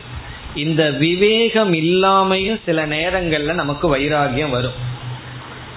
[0.55, 4.79] இந்த விவேகம் இல்லாமையும் சில நேரங்கள்ல நமக்கு வைராகியம் வரும்.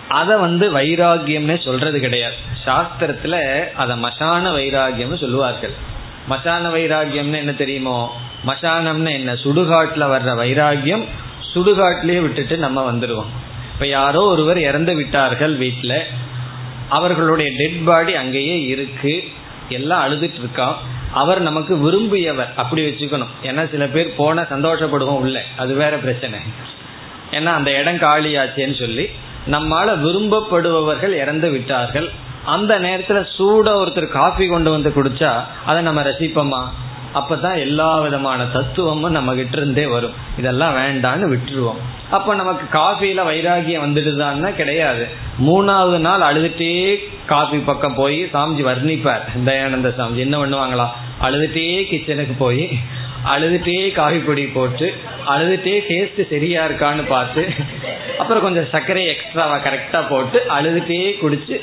[0.09, 2.46] அதை வந்து வைராகியம்னே சொல்றது கிடையாது.
[2.68, 5.72] சாஸ்திரத்துல அத மசான வைராகியம்னு சொல்லுவார்கள்.
[6.30, 8.20] மசான வைராகியம்னு என்ன தெரியுமோ?
[8.47, 9.34] மசானம்னு என்ன?
[9.34, 11.05] சுடுகாட்டுல வர்ற வைராகியம்
[11.53, 13.26] சுடுகாட்டிலேயே விட்டுட்டு நம்ம வந்துடுவோம்
[13.74, 15.99] இப்ப யாரோ ஒருவர் இறந்து விட்டார்கள் வீட்டுல
[16.89, 19.24] அவர்களுடைய டெட் பாடி அங்கேயே இருக்கு.
[19.70, 20.74] எல்லாம் அழுதுட்டு இருக்கான்.
[21.13, 22.47] அவர் நமக்கு விரும்பியவர்.
[22.55, 23.28] அப்படி வச்சுக்கணும்.
[23.43, 25.43] ஏன்னா சில பேர் போன சந்தோஷப்படுவோம் உள்ள.
[25.57, 26.39] அது வேற பிரச்சனை.
[27.32, 29.09] ஏன்னா அந்த இடம் காலியாச்சேன்னு சொல்லி
[29.51, 32.11] நம்மால விரும்பப்படுபவர்கள் இறந்து விட்டார்கள்.
[32.47, 35.31] அந்த நேரத்துல சூட ஒருத்தர் காஃபி கொண்டு வந்து குடிச்சா
[35.65, 36.61] அதை நம்ம ரசிப்போமா?
[37.13, 40.15] அப்பதான் எல்லா விதமான தத்துவமும் நம்ம கிட்ட இருந்தே வரும்.
[40.37, 41.79] இதெல்லாம் வேண்டான்னு விட்டுருவோம்.
[42.09, 45.07] அப்ப நமக்கு காஃபில வைராகியம் வந்துடுதான்னா கிடையாது.
[45.47, 46.73] மூணாவது நாள் அழுதுட்டே
[47.25, 49.25] காஃபி பக்கம் போய் சாமிஜி வர்ணிப்பார்.
[49.45, 50.87] தயானந்த சாமிஜி என்ன பண்ணுவாங்களா?
[51.21, 52.63] அழுதுட்டே கிச்சனுக்கு போய்
[53.33, 54.87] அழுதுட்டே காஃபி பொடி போட்டு
[55.27, 57.41] அழுதுட்டே டேஸ்ட் சரியா இருக்கான்னு பார்த்து
[58.17, 61.57] அப்புறம் கொஞ்சம் சர்க்கரை எக்ஸ்ட்ராவா கரெக்டா போட்டு அழுதுட்டே குடிச்சு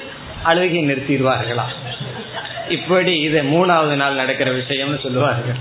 [0.44, 1.66] அழுகி நிறுத்திடுவார்களா?
[2.68, 5.58] இப்படி இது மூணாவது நாள் நடக்கிற விஷயம்னு சொல்லுவார்கள்.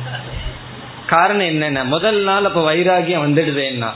[1.08, 3.90] காரணம் என்னன்னா முதல் நாள் அப்ப வைராகியம் வந்துடுதுன்னா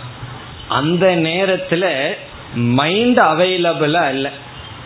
[0.68, 1.86] அந்த நேரத்துல
[2.54, 4.32] மைண்ட் அவைலபிளா இல்லை.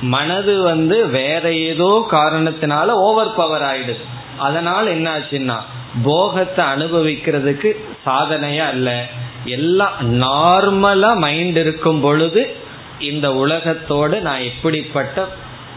[0.01, 4.03] மனது வந்து வேற ஏதோ காரணத்தினால ஓவர் பவர் ஆயிடுது.
[4.37, 5.57] அதனால என்ன ஆச்சுன்னா
[6.03, 7.69] போகத்தை அனுபவிக்கிறதுக்கு
[8.05, 9.05] சாதனையா இல்ல.
[9.45, 12.55] எல்லாம் நார்மலா மைண்ட் இருக்கும் பொழுது
[12.99, 15.27] இந்த உலகத்தோடு நான் எப்படிப்பட்ட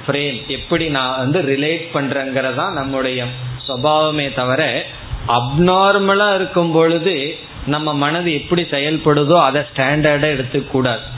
[0.06, 3.24] ஃப்ரேம் எப்படி நான் வந்து ரிலேட் பண்றேங்கிறதா நம்முடைய
[3.68, 4.84] சுவாவமே தவிர
[5.28, 7.36] அப்நார்மலா இருக்கும் பொழுது
[7.66, 11.12] நம்ம மனது எப்படி செயல்படுதோ அதை ஸ்டாண்டர்டா எடுத்துக்கூடாது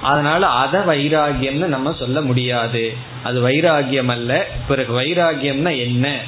[0.00, 2.94] அதனால அதை வைராகியம்னு நம்ம சொல்ல முடியாது.
[3.22, 4.46] அது வைராகியம் அல்ல.
[4.68, 6.18] பிறகு வைராகியம்னா என்ன?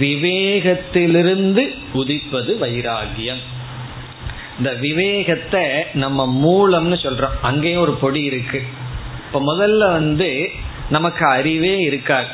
[0.00, 3.42] விவேகத்திலிருந்து உதிப்பது வைராகியம்.
[4.58, 5.62] இந்த விவேகத்தை
[5.94, 7.38] நம்ம மூலம்னு சொல்றோம்.
[7.42, 8.62] அங்கேயும் ஒரு பொடி இருக்கு.
[9.26, 10.50] இப்ப முதல்ல வந்து
[10.90, 12.26] நமக்கு அறிவே இருக்காது.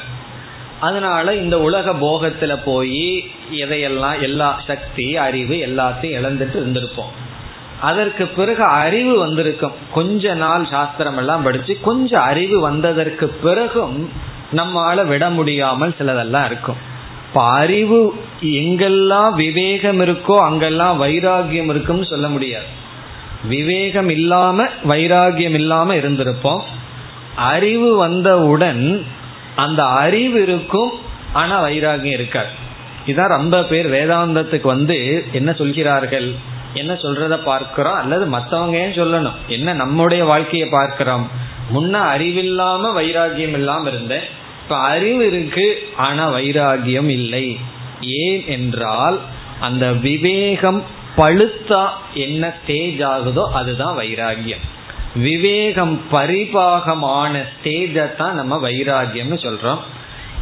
[0.81, 7.13] அதனால இந்த உலக போகத்துல போய் எதையெல்லாம் எல்லா சக்தி அறிவு எல்லாத்தையும் இழந்துட்டு இருந்திருப்போம்.
[7.81, 9.73] அதற்கு பிறகு அறிவு வந்திருக்கும்.
[9.93, 14.11] கொஞ்ச நாள் சாஸ்திரம் எல்லாம் படிச்சு கொஞ்சம் அறிவு வந்ததற்கு பிறகும்
[14.53, 16.77] நம்மால விட முடியாமல் சிலதெல்லாம் இருக்கும்.
[17.29, 22.65] இப்ப அறிவு எங்கெல்லாம் விவேகம் இருக்கோ அங்கெல்லாம் வைராகியம் இருக்கும்னு சொல்ல முடியாது.
[23.45, 26.61] விவேகம் இல்லாம வைராகியம் இல்லாம இருந்திருப்போம்.
[27.37, 29.07] அறிவு வந்தவுடன்
[29.57, 30.93] அந்த அறிவு இருக்கும்
[31.33, 32.49] ஆனா வைராகியம் இருக்காது.
[33.07, 36.35] இதான் ரொம்ப பேர் வேதாந்தத்துக்கு வந்து என்ன சொல்கிறார்கள்?
[36.75, 39.35] என்ன சொல்றத பார்க்கிறோம் அல்லது மற்றவங்க ஏன் சொல்லணும்?
[39.49, 41.31] என்ன நம்முடைய வாழ்க்கையை பார்க்கிறோம்?
[41.75, 44.23] முன்ன அறிவில்லாம வைராகியம் இல்லாம இருந்தேன்.
[44.63, 47.59] இப்ப அறிவு இருக்கு ஆனா வைராகியம் இல்லை.
[48.01, 49.21] ஏன் என்றால்
[49.61, 50.85] அந்த விவேகம்
[51.17, 54.61] பழுத்தா என்ன ஸ்டேஜ் ஆகுதோ அதுதான் வைராகியம்.
[55.15, 59.79] விவேகம் பரிபாகமான ஸ்டேஜை தான் நம்ம வைராகியம்னு சொல்றோம்.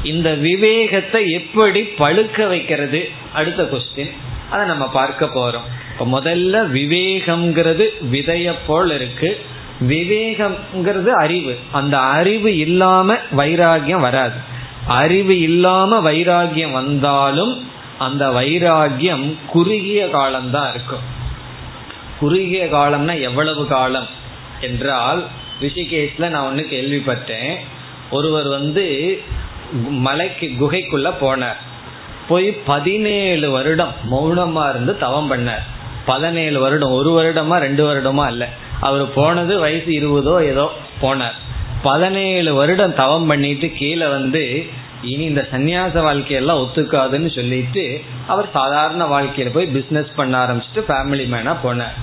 [0.03, 3.09] இந்த விவேகத்தை எப்படி பழுக்க வைக்கிறது?
[3.33, 4.11] அடுத்த கொஸ்டின்
[4.51, 5.99] அதை நம்ம பார்க்க போறோம்.
[5.99, 9.41] இப்ப முதல்ல விவேகம்ங்கிறது விதைய போல் இருக்கு.
[9.89, 11.59] விவேகம்ங்கிறது அறிவு.
[11.73, 14.35] அந்த அறிவு இல்லாம வைராகியம் வராது.
[14.87, 17.68] அறிவு இல்லாம வைராகியம் வந்தாலும்
[17.99, 21.18] அந்த வைராகியம் குறுகிய காலம்தான் இருக்கும்.
[22.21, 24.18] குறுகிய காலம்னா எவ்வளவு காலம்?
[24.61, 25.27] என்றால்
[25.61, 27.55] ரிஷிகேஷ்ல நான் ஒன்று கேள்விப்பட்டேன்.
[28.11, 28.85] ஒருவர் வந்து
[30.07, 31.61] மலைக்கு குகைக்குள்ள போனார்.
[32.29, 35.65] போய் பதினேழு வருடம் மௌனமா இருந்து தவம் பண்ணார்.
[36.07, 38.49] பதினேழு வருடம் ஒரு வருடமா ரெண்டு வருடமா இல்ல.
[38.81, 40.71] அவர் போனது வயசு இருபதோ ஏதோ
[41.03, 41.39] போனார்.
[41.83, 44.67] பதினேழு வருடம் தவம் பண்ணிட்டு கீழே வந்து
[45.03, 51.55] இனி இந்த சன்னியாச வாழ்க்கையெல்லாம் ஒத்துக்காதுன்னு சொல்லிட்டு அவர் சாதாரண வாழ்க்கையில போய் பிசினஸ் பண்ண ஆரம்பிச்சுட்டு ஃபேமிலி மேனா
[51.65, 51.97] போனார்.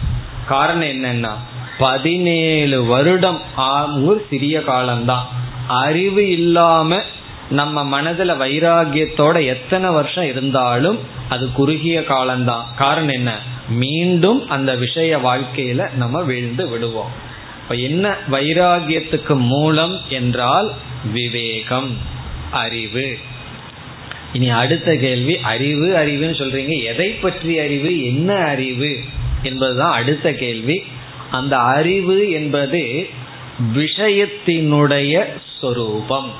[0.47, 1.33] காரணம் என்னன்னா
[1.77, 5.27] பதினேழு வருடம் ஆகும் சிறிய காலம்தான்.
[5.67, 7.01] அறிவு இல்லாம
[7.49, 10.99] நம்ம மனதுல வைராகியத்தோட எத்தனை வருஷம் இருந்தாலும்
[11.29, 12.65] அது குறுகிய காலம்தான்.
[12.77, 13.39] காரணம் என்ன?
[13.69, 17.11] மீண்டும் அந்த விஷய வாழ்க்கையில நம்ம வீழ்ந்து விடுவோம்.
[17.61, 20.71] இப்ப என்ன வைராகியத்துக்கு மூலம் என்றால்
[21.13, 21.97] விவேகம்
[22.51, 23.17] அறிவு.
[24.33, 26.83] இனி அடுத்த கேள்வி அறிவு அறிவுன்னு சொல்றீங்க.
[26.83, 28.05] எதை பற்றி அறிவு?
[28.05, 28.99] என்ன அறிவு?
[29.43, 30.83] என்பதுதான் அடுத்த கேள்வி.
[31.31, 33.09] அந்த அறிவு என்பது
[33.75, 35.25] விஷயத்தினுடைய
[35.61, 36.31] சொரூபம்.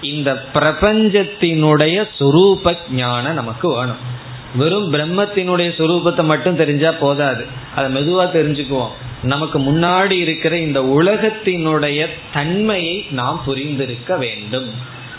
[0.00, 4.20] இந்த பிரபஞ்சத்தினுடைய சுரூப ஞானம் நமக்கு வேணும்.
[4.54, 7.46] வெறும் பிரம்மத்தினுடைய சுரூபத்தை மட்டும் தெரிஞ்சா போதாது.
[7.74, 8.90] அதை மெதுவா தெரிஞ்சுக்குவோம்.
[9.22, 14.70] நமக்கு முன்னாடி இருக்கிற இந்த உலகத்தினுடைய தன்மையை நாம் புரிந்திருக்க வேண்டும்.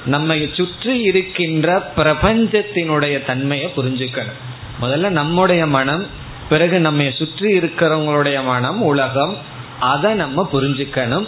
[0.06, 4.40] நம்மை சுற்றி இருக்கின்ற பிரபஞ்சத்தினுடைய தன்மையை புரிஞ்சுக்கணும்.
[4.82, 6.06] முதல்ல நம்முடைய மனம்
[6.50, 9.38] பிறகு நம்ம சுற்றி இருக்கிறவங்களுடைய மனம் உலகம்
[9.80, 11.28] அதை நம்ம புரிஞ்சுக்கணும்.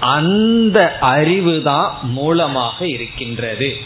[0.00, 3.76] அந்த அறிவு தான் மூலமாக இருக்கின்றது.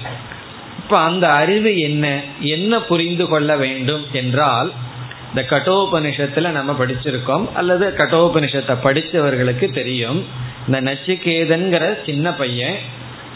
[0.79, 2.21] இப்ப அந்த அறிவு என்ன?
[2.41, 4.73] என்ன புரிந்து கொள்ள வேண்டும் என்றால்
[5.29, 10.25] இந்த கட்டோபனிஷத்துல நம்ம படிச்சிருக்கோம் அல்லது கட்டோபனிஷத்தை படித்தவர்களுக்கு தெரியும்.
[10.67, 12.77] இந்த நச்சிகேதன்கிற சின்ன பையன்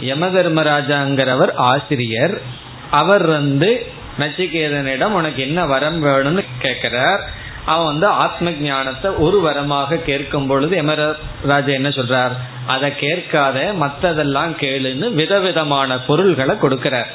[0.00, 2.40] யம தர்மராஜாங்கிறவர் ஆசிரியர்
[2.90, 3.86] அவர் வந்து
[4.18, 7.48] நச்சிகேதனிடம் உனக்கு என்ன வரம் வேணும்னு கேட்கிறார்.
[7.64, 12.30] அவன் வந்து ஆத்ம ஞானத்தை ஒரு வரமாக கேட்கும் பொழுது யமராஜா என்ன சொல்றார்?
[12.66, 17.10] அதை கேட்காத மற்றதெல்லாம் கேளுன்னு விதவிதமான பொருள்களை கொடுக்கிறார்.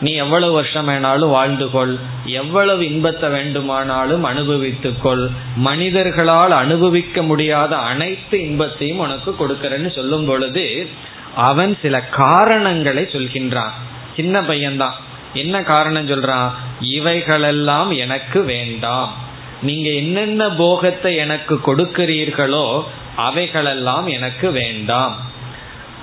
[0.00, 1.98] நீ எவ்வளவு வருஷம் வேணாலும் வாழ்ந்து கொள்.
[2.24, 10.88] எவ்வளவு இன்பத்தை வேண்டுமானாலும் அனுபவித்துக்கொள் மனிதர்களால் அனுபவிக்க முடியாத அனைத்து இன்பத்தையும் உனக்கு கொடுக்கறேன்னு சொல்லும் பொழுது
[11.34, 13.74] அவன் சில காரணங்களை சொல்கின்றான்.
[14.16, 14.96] சின்ன பையன்தான்.
[15.34, 16.50] என்ன காரணம் சொல்றான்?
[16.80, 19.14] இவைகளெல்லாம் எனக்கு வேண்டாம்.
[19.62, 22.82] நீங்க என்னென்ன போகத்தை எனக்கு கொடுக்கிறீர்களோ
[23.16, 25.16] அவைகளெல்லாம் எனக்கு வேண்டாம்.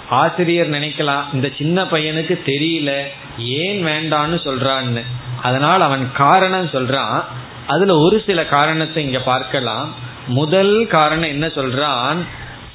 [0.10, 3.02] ஆசிரியர் நினைக்கலாம் இந்த சின்ன பையனுக்கு தெரியல
[3.38, 5.02] ஏன் வேண்டான்னு சொல்றான்னு.
[5.42, 7.24] அதனால் அவன் காரணம் சொல்றான்.
[7.68, 9.94] அதுல ஒரு சில காரணத்தை இங்க பார்க்கலாம்.
[10.28, 12.18] முதல் காரணம் என்ன சொல்றான்?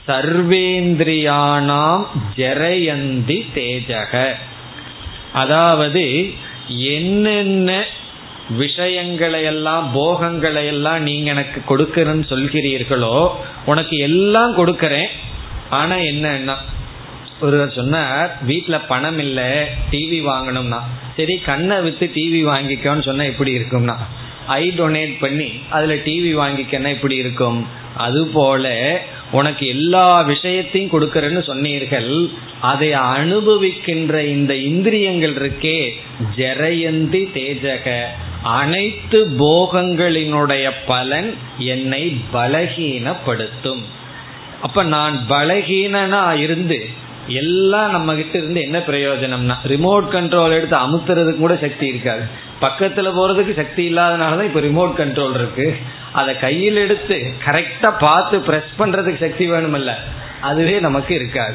[0.09, 2.05] சர்வேந்திரியானாம்
[2.36, 4.32] ஜெரயந்தி தேஜக.
[5.33, 6.33] அதாவது
[6.78, 7.85] என்னென்ன
[8.49, 13.30] விஷயங்களை எல்லாம் போகங்களை எல்லாம் நீங்க எனக்கு கொடுக்கறன்னு சொல்கிறீர்களோ
[13.64, 15.11] உனக்கு எல்லாம் கொடுக்கறேன்.
[15.70, 16.55] ஆனா என்னன்னா
[17.41, 19.51] ஒருவர் சொன்னார் வீட்டுல பணம் இல்லை
[19.91, 20.80] டிவி வாங்கணும்னா.
[21.16, 23.97] சரி கண்ணை வித்து டிவி வாங்கிக்கோன்னு சொன்னா எப்படி இருக்கும்னா?
[24.47, 27.66] ஐ டொனேட் பண்ணி அதுல டிவி வாங்கிக்கன்னா இப்படி இருக்கும்.
[27.97, 28.66] அது போல
[29.30, 32.30] உனக்கு எல்லா விஷயத்தையும் கொடுக்கறன்னு சொன்னீர்கள்.
[32.61, 35.78] அதை அனுபவிக்கின்ற இந்த இந்திரியங்கள் இருக்கே
[36.36, 38.01] ஜெரயந்தி தேஜக.
[38.43, 43.82] அனைத்து போகங்களினுடைய பலன் என்னை பலகீனப்படுத்தும்.
[44.62, 46.86] அப்ப நான் பலகீனனா இருந்து
[47.28, 52.51] எல்லாம் நம்ம கிட்ட இருந்து என்ன பிரயோஜனம்னா ரிமோட் கண்ட்ரோல் எடுத்து அமுத்துறதுக்கு கூட சக்தி இருக்காது.
[52.62, 55.76] பக்கத்துல போறதுக்கு சக்தி இல்லாதனாலதான் இப்ப ரிமோட் கண்ட்ரோல் இருக்கு.
[56.12, 59.94] அதை கையில் எடுத்து கரெக்டா பார்த்து பிரஸ் பண்றதுக்கு சக்தி வேணுமல்ல.
[60.40, 61.54] அதுவே நமக்கு இருக்காது.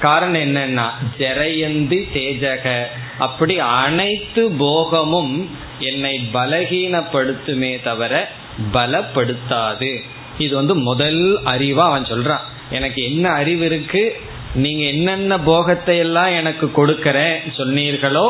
[0.00, 0.84] காரணம் என்னன்னா
[1.18, 2.84] ஜெரயந்தி தேஜக.
[3.18, 8.28] அப்படி அனைத்து போகமும் என்னை பலகீனப்படுத்துமே தவிர
[8.72, 10.02] பலப்படுத்தாது.
[10.38, 12.44] இது வந்து முதல் அறிவா அவன் சொல்றான்.
[12.70, 14.20] எனக்கு என்ன அறிவு இருக்கு?
[14.54, 18.28] நீங்க என்னென்ன போகத்தை எல்லாம் எனக்கு கொடுக்கற சொன்னீர்களோ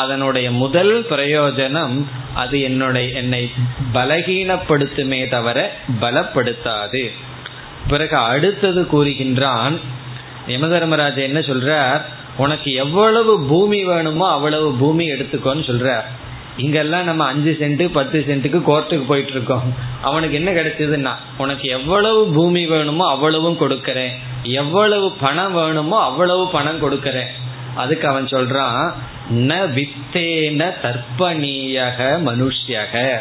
[0.00, 1.96] அதனுடைய முதல் பிரயோஜனம்
[2.42, 3.42] அது என்னுடைய என்னை
[3.94, 5.58] பலகீனப்படுத்துமே தவிர
[6.02, 7.04] பலப்படுத்தாது.
[7.90, 9.76] பிறகு அடுத்தது கூறுகின்றான்
[10.54, 12.02] யமதர்மராஜ என்ன சொல்றார்?
[12.36, 16.06] உனக்கு எவ்வளவு பூமி வேணுமோ அவ்வளவு பூமி எடுத்துக்கோன்னு சொல்றார்.
[16.64, 19.64] இங்கெல்லாம் நம்ம அஞ்சு சென்ட் பத்து சென்ட்டுக்கு கோர்ட்டுக்கு போயிட்டு இருக்கோம்
[20.08, 24.12] அவனுக்கு என்ன கிடைச்சதுன்னா உனக்கு எவ்வளவு பூமி வேணுமோ அவ்வளவும் கொடுக்கறேன்.
[24.60, 27.32] எவ்வளவு பணம் வேணுமோ அவ்வளவு பணம் கொடுக்கறேன்.
[27.82, 28.82] அதுக்கு அவன் சொல்றான்
[29.32, 33.18] ந வித்தேன தர்ப்பணீயக மனுஷ்யக.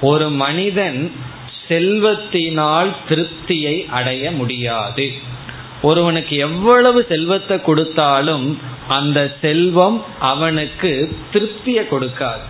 [0.00, 1.12] ஒரு மனிதன்
[1.68, 5.12] செல்வத்தினால் திருப்தியை அடைய முடியாது.
[5.82, 12.46] ஒருவனுக்கு எவ்வளவு செல்வத்தை கொடுத்தாலும் அந்த செல்வம் அவனுக்கு திருப்தியை கொடுக்காது.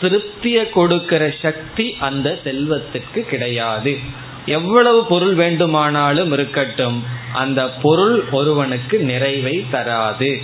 [0.00, 3.98] திருப்தியை கொடுக்கிற சக்தி அந்த செல்வத்துக்கு கிடையாது.
[4.46, 10.42] எவ்வளவு பொருள் வேண்டுமானாலும் இருக்கட்டும் அந்த பொருள் ஒருவனுக்கு நிறைவை தராது.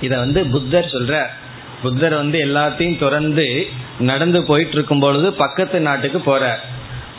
[0.00, 1.26] இத வந்து புத்தர் சொல்ற
[1.82, 3.66] புத்தர் வந்து எல்லாத்தையும் துறந்து
[4.00, 6.62] நடந்து போயிட்டு இருக்கும் பொழுது பக்கத்து நாட்டுக்கு போறார்.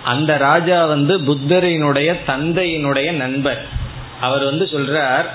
[0.04, 3.66] அந்த ராஜா வந்து புத்தரினுடைய தந்தையினுடைய நண்பர்.
[4.22, 5.26] அவர் வந்து சொல்றார்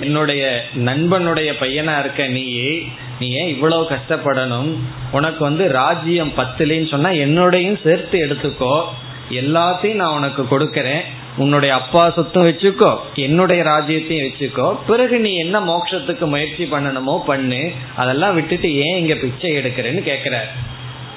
[0.00, 2.88] என்னுடைய நண்பனுடைய பையனா இருக்க நீயே
[3.20, 4.74] நீ ஏன் இவ்வளவு கஷ்டப்படணும்?
[5.12, 8.84] உனக்கு வந்து ராஜ்யம் பத்துலேன்னு சொன்னா என்னுடையும் சேர்த்து எடுத்துக்கோ.
[9.30, 11.00] எல்லாத்தையும் நான் உனக்கு கொடுக்கறேன்.
[11.42, 12.90] உன்னுடைய அப்பா சொத்தும் வச்சுக்கோ
[13.26, 17.62] என்னுடைய ராஜ்யத்தையும் வச்சுக்கோ பிறகு நீ என்ன மோட்சத்துக்கு முயற்சி பண்ணணுமோ பண்ணு
[17.96, 20.50] அதெல்லாம் விட்டுட்டு ஏன் இங்க பிச்சை எடுக்கிறேன்னு கேட்கிறார்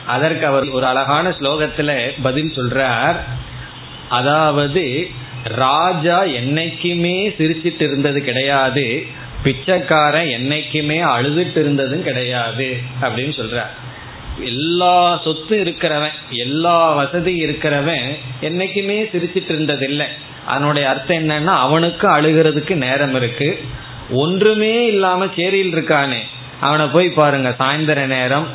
[0.06, 1.92] அதற்கு அவர் ஒரு அழகான ஸ்லோகத்துல
[2.22, 3.18] பதில் சொல்றார்.
[4.18, 4.86] அதாவது
[5.44, 8.86] ராஜா என்னைக்குமே சிரிச்சிட்டு இருந்தது கிடையாது
[9.44, 12.68] பிச்சைக்காரன் என்னைக்குமே அழுதுட்டு இருந்ததும் கிடையாது
[13.02, 13.72] அப்படின்னு சொல்றார்.
[14.40, 20.06] எல்லா சொத்து இருக்கிறவன் எல்லா வசதி இருக்கிறவன் என்னைக்குமே சிரிச்சிட்டு இருந்ததில்லை.
[20.46, 23.64] அதனுடைய அர்த்தம் என்னன்னா அவனுக்கு அழுகிறதுக்கு நேரம் இருக்கு.
[24.10, 26.18] ஒன்றுமே இல்லாம சேரியில் இருக்கானே.
[26.60, 28.48] அவனை போய் பாருங்க சாயந்தர நேரம்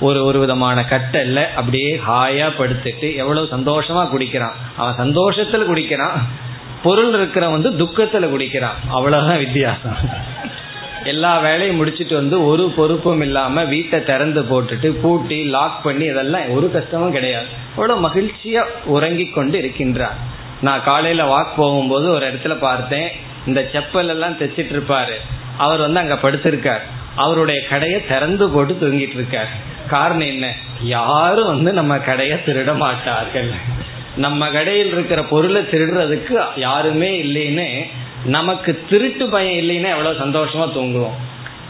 [0.00, 4.54] ஒரு ஒரு விதமான கட்டல்ல அப்படியே ஹாயா படுத்துட்டு எவ்வளவு சந்தோஷமா குடிக்கிறான்.
[4.76, 6.28] அவன் சந்தோஷத்துல குடிக்கிறான்.
[6.82, 8.78] பொருள் இருக்கிற வந்து துக்கத்துல குடிக்கிறான்.
[8.88, 9.96] அவ்வளவுதான் வித்தியாசம்.
[11.04, 16.70] எல்லா வேலையும் முடிச்சிட்டு வந்து ஒரு பொறுப்பும் இல்லாம வீட்டை திறந்து போட்டுட்டு பூட்டி லாக் பண்ணி இதெல்லாம் ஒரு
[16.70, 17.46] கஷ்டமும் கிடையாது.
[17.70, 20.14] அவ்வளவு மகிழ்ச்சியா உறங்கி கொண்டு இருக்கின்றார்.
[20.60, 23.08] நான் காலையில வாக் போகும்போது ஒரு இடத்துல பார்த்தேன்
[23.46, 25.12] இந்த செப்பல் எல்லாம் தைச்சிட்டு இருப்பாரு.
[25.58, 26.80] அவர் வந்து அங்க படுத்திருக்கார்.
[27.16, 29.48] அவருடைய கடையை திறந்து போட்டு தூங்கிட்டு இருக்கார்.
[29.88, 30.54] காரணம் என்ன?
[30.82, 33.50] யாரும் வந்து நம்ம கடையை திருட மாட்டார்கள்.
[34.16, 37.82] நம்ம கடையில் இருக்கிற பொருளை திருடுறதுக்கு யாருமே இல்லைன்னு
[38.24, 41.18] நமக்கு திருட்டு பயம் இல்லைன்னா எவ்வளவு சந்தோஷமா தூங்குவோம்.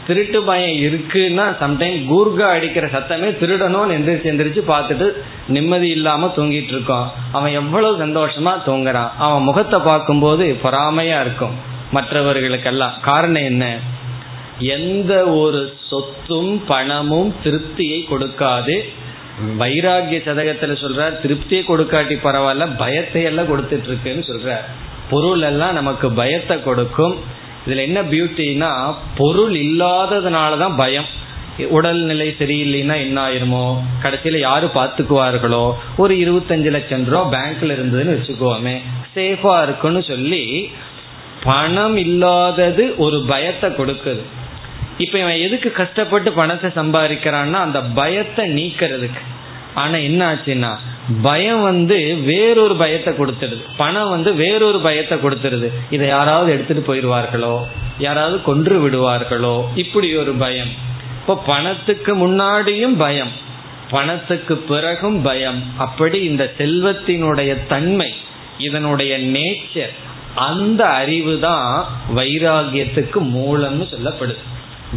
[0.07, 5.11] திருட்டு பயம் இருக்குன்னா சம்டைம் கூர்கா அடிக்கிற சத்தமே திருடணும்னு எந்திரிச்சு எந்திரிச்சு பார்த்துட்டு
[5.47, 7.11] நிம்மதி இல்லாம தூங்கிட்டு இருக்கோம்.
[7.31, 9.09] அவன் எவ்வளவு சந்தோஷமா தூங்குறான்.
[9.17, 11.55] அவன் முகத்தை பார்க்கும்போது பொறாமையா இருக்கும்.
[11.91, 13.77] மற்றவர்களுக்கெல்லாம் காரணம் என்ன?
[14.59, 18.79] எந்த ஒரு சொத்தும் பணமும் திருப்தியை கொடுக்காது.
[19.59, 24.65] வைராகிய சதகத்துல சொல்றார் திருப்தியை கொடுக்காட்டி பரவாயில்ல பயத்தை எல்லாம் கொடுத்துட்டு இருக்குன்னு சொல்றார்.
[25.11, 27.15] பொருள் எல்லாம் நமக்கு பயத்தை கொடுக்கும்.
[27.65, 28.71] இதுல என்ன பியூட்டினா
[29.17, 31.09] பொருள் இல்லாததுனாலதான் பயம்.
[31.69, 33.65] உடல்நிலை சரியில்லைன்னா என்ன ஆயிருமோ?
[34.03, 35.65] கடைசியில யாரு பாத்துக்குவார்களோ
[35.97, 38.75] ஒரு இருபத்தஞ்சு லட்சம் ரூபா பேங்க்ல இருந்ததுன்னு வச்சுக்கோமே.
[39.15, 40.43] சேஃபா இருக்குன்னு சொல்லி
[41.43, 44.23] பணம் இல்லாதது ஒரு பயத்தை கொடுக்குது.
[44.97, 49.21] இப்ப இவன் எதுக்கு கஷ்டப்பட்டு பணத்தை சம்பாதிக்கிறான்னா அந்த பயத்தை நீக்கிறதுக்கு.
[49.75, 50.75] ஆனா என்ன ஆச்சுன்னா
[51.21, 57.63] பயம் வந்து வேறொரு பயத்தை கொடுத்துருது பணம் வந்து வேறொரு பயத்தை கொடுத்துருது இதை யாராவது எடுத்துட்டு போயிடுவார்களோ?
[57.99, 59.65] யாராவது கொன்று விடுவார்களோ?
[59.75, 60.67] இப்படி ஒரு பயம்.
[61.19, 63.31] இப்போ பணத்துக்கு முன்னாடியும் பயம்.
[63.89, 65.63] பணத்துக்கு பிறகும் பயம்.
[65.77, 68.13] அப்படி இந்த செல்வத்தினுடைய தன்மை
[68.57, 69.93] இதனுடைய நேச்சர்
[70.35, 74.37] அந்த அறிவு தான் வைராகியத்துக்கு மூலம்னு சொல்லப்படுது.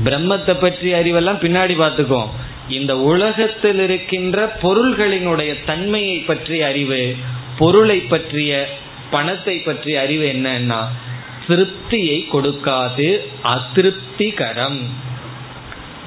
[0.05, 2.31] பிரம்மத்தை பற்றிய அறிவெல்லாம் பின்னாடி பார்த்துக்குவோம்.
[2.68, 7.16] இந்த உலகத்தில் இருக்கின்ற பொருள்களினுடைய தன்மையை பற்றிய அறிவு
[7.58, 8.68] பொருளை பற்றிய
[9.10, 10.84] பணத்தை பற்றிய அறிவு என்னன்னா
[11.48, 14.78] திருப்தியை கொடுக்காது அதிருப்திகரம்.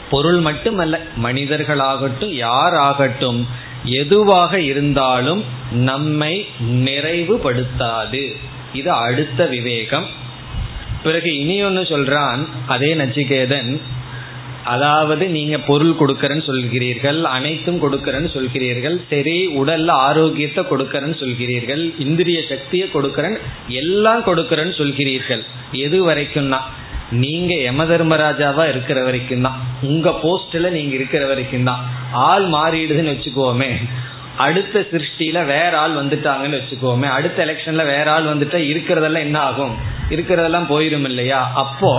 [0.09, 3.45] பொருள் மட்டுமல்ல மனிதர்களாகட்டும் யாராகட்டும்
[3.83, 8.35] எதுவாக இருந்தாலும் நம்மை நிறைவுபடுத்தாது.
[8.73, 10.05] இது அடுத்த விவேகம்.
[11.03, 13.81] பிறகு இனி ஒன்று சொல்றான் அதே நச்சிகேதன்
[14.73, 22.87] அதாவது நீங்க பொருள் கொடுக்கறேன்னு சொல்கிறீர்கள் அனைத்தும் கொடுக்கறேன்னு சொல்கிறீர்கள் சரி உடல்ல ஆரோக்கியத்தை கொடுக்கறேன்னு சொல்கிறீர்கள் இந்திரிய சக்தியை
[22.95, 23.37] கொடுக்கறேன்
[23.81, 25.43] எல்லாம் கொடுக்கறேன்னு சொல்கிறீர்கள்.
[25.85, 26.59] எது வரைக்கும்னா
[27.23, 29.59] நீங்க யம தர்மராஜாவா இருக்கிற வரைக்கும் தான்
[29.89, 31.83] உங்க போஸ்ட்ல நீங்க இருக்கிற வரைக்கும் தான்
[32.29, 33.69] ஆள் மாறிடுதுன்னு வச்சுக்கோமே.
[34.45, 37.07] அடுத்த சிருஷ்டியில வேற ஆள் வந்துட்டாங்கன்னு வச்சுக்கோமே.
[37.17, 39.73] அடுத்த எலெக்ஷன்ல வேற ஆள் வந்துட்டா இருக்கிறதெல்லாம் என்ன ஆகும்?
[40.15, 41.39] இருக்கிறதெல்லாம் போயிடும் இல்லையா?
[41.63, 41.91] அப்போ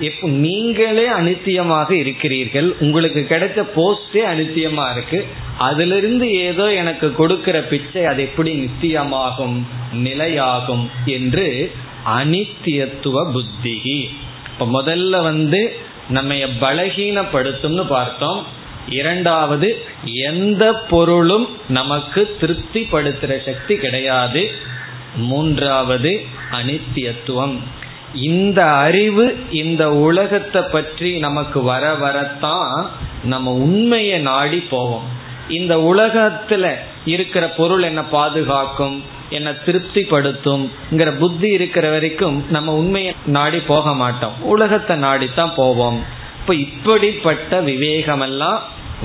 [0.00, 2.74] இப்போ நீங்களே அனித்தியமாக இருக்கிறீர்கள்.
[2.78, 5.26] உங்களுக்கு கிடைச்ச போஸ்டே அனித்தியமா இருக்கு.
[5.58, 9.62] அதிலிருந்து ஏதோ எனக்கு கொடுக்கிற பிச்சை அது எப்படி நித்தியமாகும்
[9.94, 11.72] நிலையாகும் என்று
[12.06, 14.10] அனித்தியத்துவ புத்தி.
[14.52, 15.76] இப்ப முதல்ல வந்து
[16.08, 18.46] நம்ம பலகீனப்படுத்தும்னு பார்த்தோம்.
[18.88, 24.50] இரண்டாவது எந்த பொருளும் நமக்கு திருப்திப்படுத்துகிற சக்தி கிடையாது.
[25.16, 27.58] மூன்றாவது அனித்தியத்துவம்
[28.14, 32.90] இந்த அறிவு இந்த உலகத்தை பற்றி நமக்கு வர வரத்தான்
[33.24, 35.02] நம்ம உண்மையை நாடி போவோம்.
[35.48, 43.94] இந்த உலகத்துல இருக்கிற பொருள் என்ன பாதுகாக்கும் என்ன திருப்திப்படுத்தும்ங்கிற புத்தி இருக்கிற வரைக்கும் நம்ம உண்மையை நாடி போக
[43.94, 44.42] மாட்டோம்.
[44.42, 46.04] உலகத்தை நாடித்தான் போவோம்.
[46.40, 48.58] இப்ப இப்படிப்பட்ட விவேகமெல்லாம்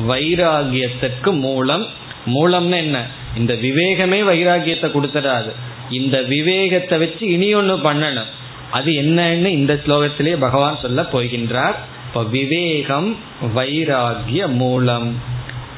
[0.08, 1.88] வைராகியத்துக்கு மூலம்
[2.26, 3.06] மூலம்னு என்ன?
[3.38, 5.52] இந்த விவேகமே வைராகியத்தை கொடுத்துடாது.
[5.90, 8.32] இந்த விவேகத்தை வச்சு இனி ஒன்று பண்ணணும்.
[8.74, 11.76] அது என்னன்னு இந்த ஸ்லோகத்திலே பகவான் சொல்ல போகின்றார்.
[12.08, 13.16] இப்ப விவேகம்
[13.56, 15.16] வைராகிய மூலம்.